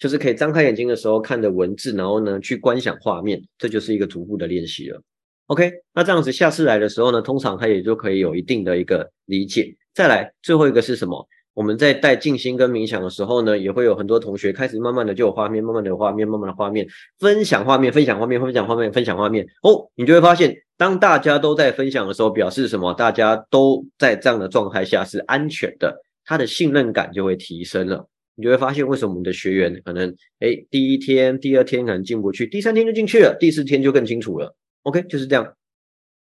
[0.00, 5.00] 就是可以张开眼睛的时候看的文字，然后呢去观想画面，这就是一个逐步的练习了。
[5.46, 9.76] OK，那这样子下次来的时候呢，通常他也就可以有一定的一个理解。
[9.94, 11.28] 再来最后一个是什么？
[11.52, 16.86] 我们在带静心跟冥想的时候呢，也会有很多同学开始慢慢的就有画面，慢慢的有画面，慢慢的画面，
[17.18, 19.44] 分享画面，分享画面，分享画面，分享画面。
[19.62, 22.94] 哦，你就会发现，当大家都在分享的时候，表示什么？
[22.94, 28.08] 大家都在这样的状态下是安全的，他的信任感就会提升了。
[28.40, 34.56] 你就会发现，为什么我们的学员可能，哎，第一天、第二天可能进不去，第三天就进去了，第四天就更清楚了。
[34.84, 35.54] OK，就是这样，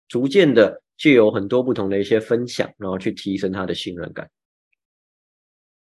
[0.08, 4.30] 逐渐的就有很多不同的一些分享，然后去提升他的信任感。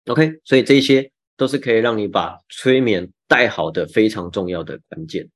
[0.07, 5.29] OK，所以这些都是可以让你把催眠带好的非常重要的关键。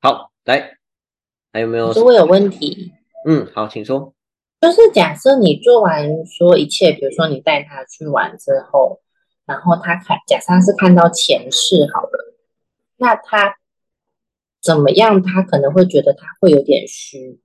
[0.00, 0.78] 好，来，
[1.52, 1.88] 还有没有？
[1.88, 2.92] 我有问题。
[3.26, 4.14] 嗯，好，请说。
[4.64, 9.02] 就是假设你做完说一切，比如说你带他去玩之后，
[9.44, 12.34] 然后他看，假设他是看到前世好了，
[12.96, 13.56] 那他
[14.62, 15.22] 怎么样？
[15.22, 17.42] 他可能会觉得他会有点虚。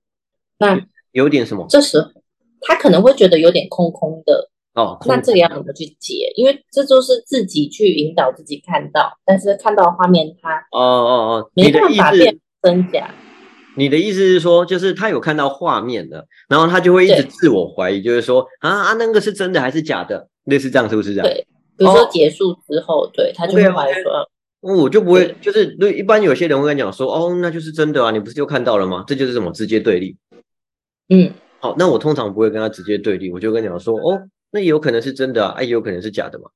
[0.60, 0.80] 那
[1.12, 1.66] 有点什么？
[1.70, 2.10] 这时候。
[2.62, 6.32] 他可能会觉得有点空空的哦，那这个要怎么去解？
[6.38, 13.14] 因为这就是自己去引导自己看到，但是看到画面他哦哦哦，没办法变真假。
[13.80, 20.28] 你的意思是说，就是他有看到画面的，然后他就会一直自我怀疑，就是说啊啊，那个是真的还是假的？
[20.44, 21.26] 类似这样，是不是这样？
[21.26, 29.06] 对，比如说结束之后，对他就会怀疑说，我就不会，就是对一般有些人会跟你讲说，哦，那就是真的啊，你不是就看到了吗？
[29.08, 30.18] 这就是什么直接对立。
[31.08, 36.50] 嗯，好，那我通常不会跟他直接对立，我就跟你讲说，哦，那也有可能是真的啊，也有可能是假的嘛。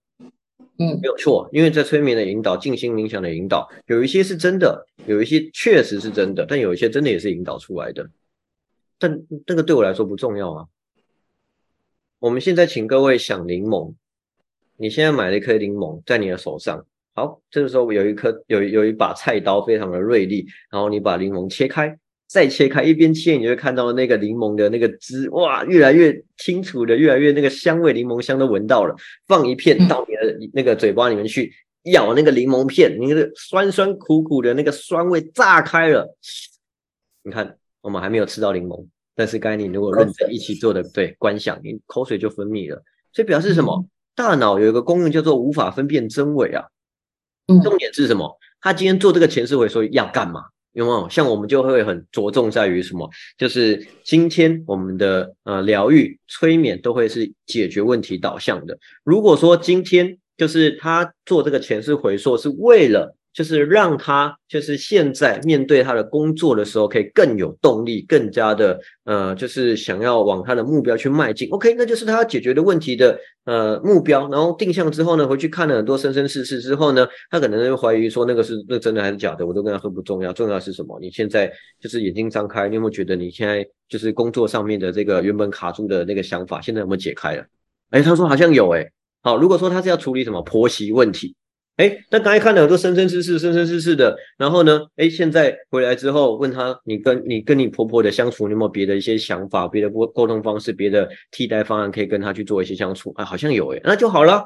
[0.84, 8.10] 嗯，没有错，因为在催眠的引导、静心冥想的引导，有一些是真的，有一些确实是真的，但有一些真的也是引导出来的。
[9.00, 10.66] 但那个对我来说不重要啊。
[12.20, 13.94] 我们现在请各位想柠檬，
[14.76, 21.98] 你现在买了一颗柠檬在你的手上，好，这个时候有一颗有有一把菜刀非常的锐利，然后你把柠檬切开。
[22.34, 28.96] 再切开，一边切，你就会看到那个柠檬的那个汁，哇，越来越清楚的，越来越那个香味，柠檬香都闻到了。
[29.28, 31.54] 放一片到你的那个嘴巴里面去，
[31.92, 36.18] 咬那个柠檬片，你那个酸酸苦苦的那个酸味炸开了。
[37.22, 38.84] 你看，我们还没有吃到柠檬，
[39.16, 42.82] 但是该你如果认真一起做的对观想，你口水就分泌了，
[43.14, 43.86] 所以表示什么？
[44.16, 46.66] 大脑有一个功能叫做无法分辨真伪啊。
[47.64, 48.40] 重点是什么？
[48.60, 50.46] 他今天做这个前世回说要干嘛？
[50.74, 53.10] 有没有像我们就会很着重在于什么？
[53.38, 58.78] 就是今天我们的呃疗愈、催眠都会是解决问题导向的。
[59.04, 63.16] 如果说今天就是他做这个前世回溯是为了。
[63.34, 71.50] 就是让他，就是现在面对他的工作的时候，可以更有动力，更加的呃，就是想要往他的目标去迈进。
[71.50, 74.30] OK，那就是他要解决的问题的呃目标。
[74.30, 79.48] 然后定向之后呢，回去看了很多生生世世之后呢，他可能会怀疑说那个是那真的还是假的？
[79.48, 81.00] 我都跟他说不重要，重要是什么？
[81.02, 87.44] 你现在就是眼睛张开，你有没有觉得你现在就是工作上面的这个原本卡住的那个想法，现在有没有解开了？
[87.90, 88.86] 哎，他说好像有哎。
[89.24, 91.36] 好，如果说他是要处理什么婆媳问题。
[91.78, 94.82] 哎，但刚才看了很多生生世世、生生世世的，然后呢？
[94.96, 103.12] 哎，现在回来之后问他，你跟你跟你婆婆的相处，你有没有别的一些想法、别的沟沟通方式、别的替代方案，可以跟他去做一些相处？
[103.16, 104.46] 啊，好像有哎，那就好了。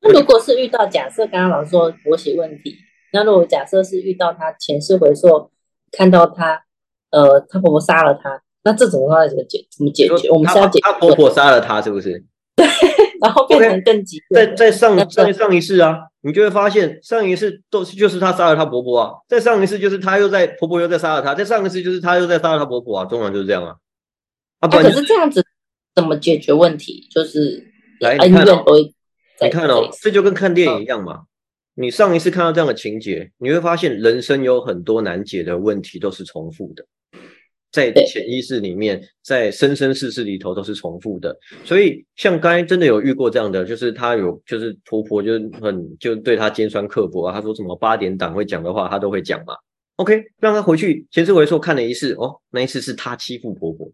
[0.00, 2.74] 那如果是遇到假设刚刚老师说婆媳问题，
[3.12, 5.48] 那如果假设是遇到他前世回溯，
[5.92, 6.64] 看到他，
[7.10, 9.64] 呃，他婆婆杀了他，那这种话怎么解？
[9.70, 10.28] 怎么解决？
[10.30, 12.24] 我们是要解他婆婆杀了他，是不是？
[12.56, 12.66] 对，
[13.22, 14.46] 然后变成更极端。
[14.46, 15.96] 在在上在上一世啊。
[16.24, 23.74] 你就会发现，上一世都是就是他杀了他婆婆啊，在上一次就是他又在婆婆又在杀了他，在上一次就是他又在杀了他婆婆啊，通常就是这样啊。
[24.60, 25.44] 啊，可是这样子
[25.96, 27.08] 怎么解决问题？
[27.10, 27.66] 就是
[27.98, 28.64] 来你看哦，
[29.40, 31.22] 你看哦，这就跟看电影一样嘛。
[31.74, 36.84] 你上一次看到这样的情节，你会发现人生有很多难解的问题都是重复的。
[37.72, 49.54] 在潜意识里面，在生生世世里头都是重复的，所以像刚才真的有遇过这样的，就是他有，就是婆婆就很就对他尖酸刻薄啊，他说什么八点档会讲的话，他都会讲嘛。
[49.96, 53.90] OK，让他回去前世回溯看了一次，哦，那一次是他欺负婆婆，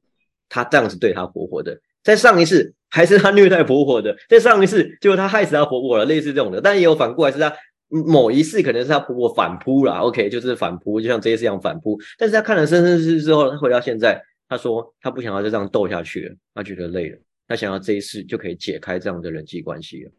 [0.49, 7.55] 他这样子对他婆婆的，在上一次还是他虐待婆婆的，在上一次结果他害死他婆婆了，类似这种的，但也有反过来是他。
[7.89, 11.99] 某一世可能是他婆婆反扑了，OK，就是反扑，就像这一次一样反扑。
[12.19, 20.11] 但是他看了生生世世之后，他回到现在，他说他不想要再这样斗下去了，他觉得累了，他想要这一世就可以解开这样的人际关系了。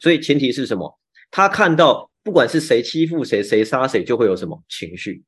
[0.00, 0.98] 所以前提是什么？
[1.30, 5.22] 他看到不管是谁欺负谁，谁杀谁，就会有什么情绪。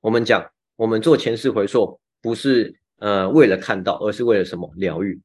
[0.00, 0.44] 我们讲，
[0.74, 5.20] 我们做前世回溯，不是呃为了看到，而是为了什么疗愈。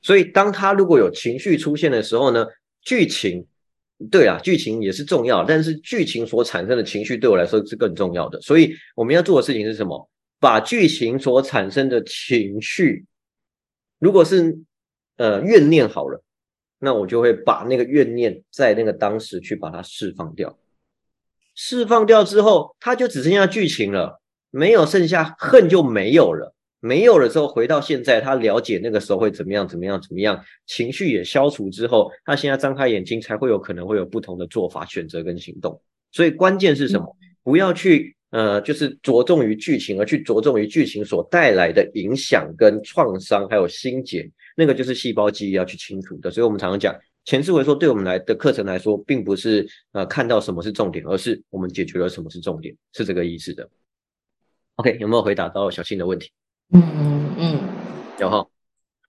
[0.00, 2.46] 所以当他如果有情绪出现的时候呢，
[2.82, 3.48] 剧情。
[4.10, 8.40] 对啊，剧情也是重要，但是剧情所产生的情绪对我来说是更重要的。
[8.40, 10.08] 所以我们要做的事情是什么？
[10.40, 13.06] 把剧情所产生的情绪，
[14.00, 14.58] 如果是
[15.16, 16.22] 呃怨念好了，
[16.80, 20.58] 那我就会把那个怨念在那个当时去把它释放掉。
[21.54, 26.54] 释放掉之后，它就只剩下剧情了，没有剩下恨就没有了。
[26.84, 35.80] 没有了之后，回到现在，他了解那个时候会怎么样，怎么样，怎么样，情绪也消除之后，他现在张开眼睛，才会有可能会有不同的做法、选择跟行动。
[36.10, 37.06] 所以关键是什么？
[37.44, 46.32] 不要去呃，就是着重于剧情，而去着重于剧情所带来的影响跟创伤，还有心结，那个就是细胞记忆要去清除的。
[46.32, 46.92] 所以我们常常讲，
[47.24, 53.68] 前世回说对我们来的课程来说，并不是呃看到什么是重点，而是我们解决了什么是重点，是这个意思的。
[54.76, 56.30] OK，有没有回答到小新的问题？
[56.74, 57.60] 嗯嗯嗯，
[58.18, 58.46] 有哈，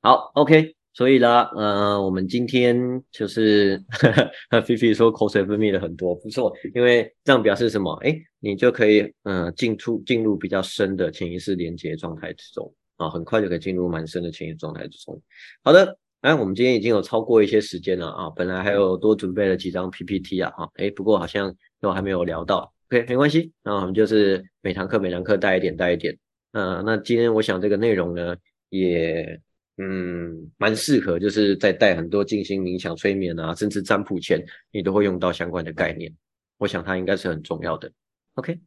[0.02, 3.82] 好，OK，所以啦，呃，我们今天就是
[4.66, 7.94] 菲菲说口水分泌了很多，不错，因为这样表示什么？
[8.04, 15.22] 哎，你就可以嗯进出进入比较深的潜意识连接状态之中啊，很快就可以进入蛮深的潜意识状态之中。
[15.64, 22.74] 好的，哎，我们今天已经有超过一些时间了啊，本来还有多准备了几张 PPT 啊，哈，哎，不过好像都还没有聊到。
[22.90, 26.18] OK，没关系，那我们就是每堂课每堂课带一点带一点。
[26.54, 28.36] 嗯，那今天我想这个内容呢，
[28.70, 29.40] 也
[29.78, 34.40] 嗯蛮适合，就是在带很多静心冥想、催眠啊，甚至占卜前，
[34.72, 36.14] 你都会用到相关的概念。
[36.60, 37.92] 我想它应该是很重要的。
[38.36, 38.60] OK，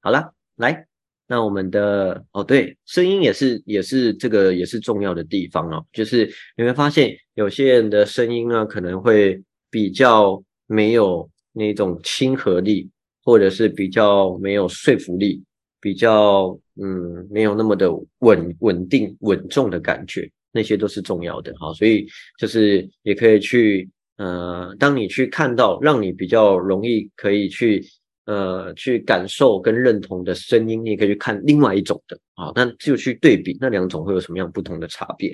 [0.00, 0.86] 好了，来，
[1.26, 12.88] 那我们的哦对，声音也是也是这个也是重要的地方哦，就是你会发现有些人的声音呢，可能会比较没有那种亲和力，
[13.22, 15.44] 或者是比较没有说服力，
[15.78, 16.58] 比较。
[16.80, 21.72] 嗯，没有那么的稳稳定稳重的感觉，那些都是重要的哈。
[21.74, 22.06] 所以
[22.38, 27.84] 就是也可以去呃，当你去看到让你比较容易可以去
[28.26, 32.52] 呃去感受跟认同的声音，你也可以去看另外一种的啊。
[32.54, 35.30] 那就去对比那两种会有什么样不同的差别？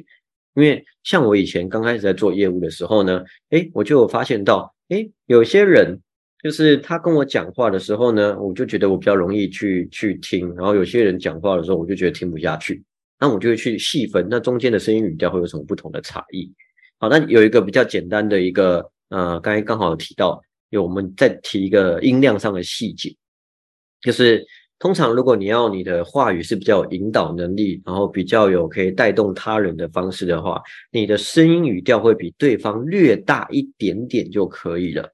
[0.55, 6.01] 因为像我以前刚开始在做业务的时候呢，诶，我就有发现到，诶，有些人。
[6.45, 12.85] 就是他跟我讲话的时候呢，我就觉得我比较容易去去听，然后有些人讲话的时候，我就觉得听不下去，
[13.19, 16.53] 那我就会去细分，那中间的声音语调会有什么不同的差异？
[16.99, 20.39] 好，那有一个比较简单的一个，呃，刚才刚好提到，
[20.69, 23.17] 有我们再提一个音量上的细节，
[24.03, 24.45] 就是
[24.79, 35.11] 通常如果你要你的话语是比较有引导能力，然后比较有可以带动他人的方式的话，你的声音语调会比对方略大一点点就可以了。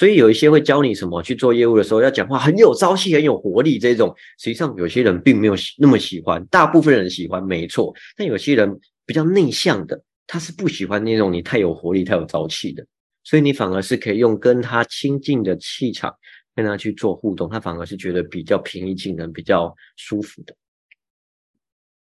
[0.00, 12.82] 所以有一些会教你什么去做业务的时候要讲话很有朝气、很有活力这种，实际上有些人并没有那么喜欢，大部分人喜欢没错，但有些人比较内向的，他是不喜欢那种你太有活力、太有朝气的，
[13.24, 16.14] 所以你反而是可以用跟他亲近的气场
[16.56, 20.56] 跟他去做互动，他反而是觉得比较平易近人、比较舒服的。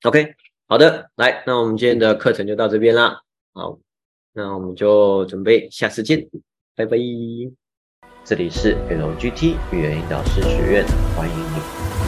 [0.03, 0.33] OK，
[0.65, 3.21] 好的，来，那我们今天的课程就到这边啦，
[3.51, 3.77] 好，
[4.31, 6.29] 那我们就准备下次见，
[6.73, 6.97] 拜拜。
[8.31, 10.85] 这里是 LGT 语言导师学院，
[11.17, 12.00] 欢迎你。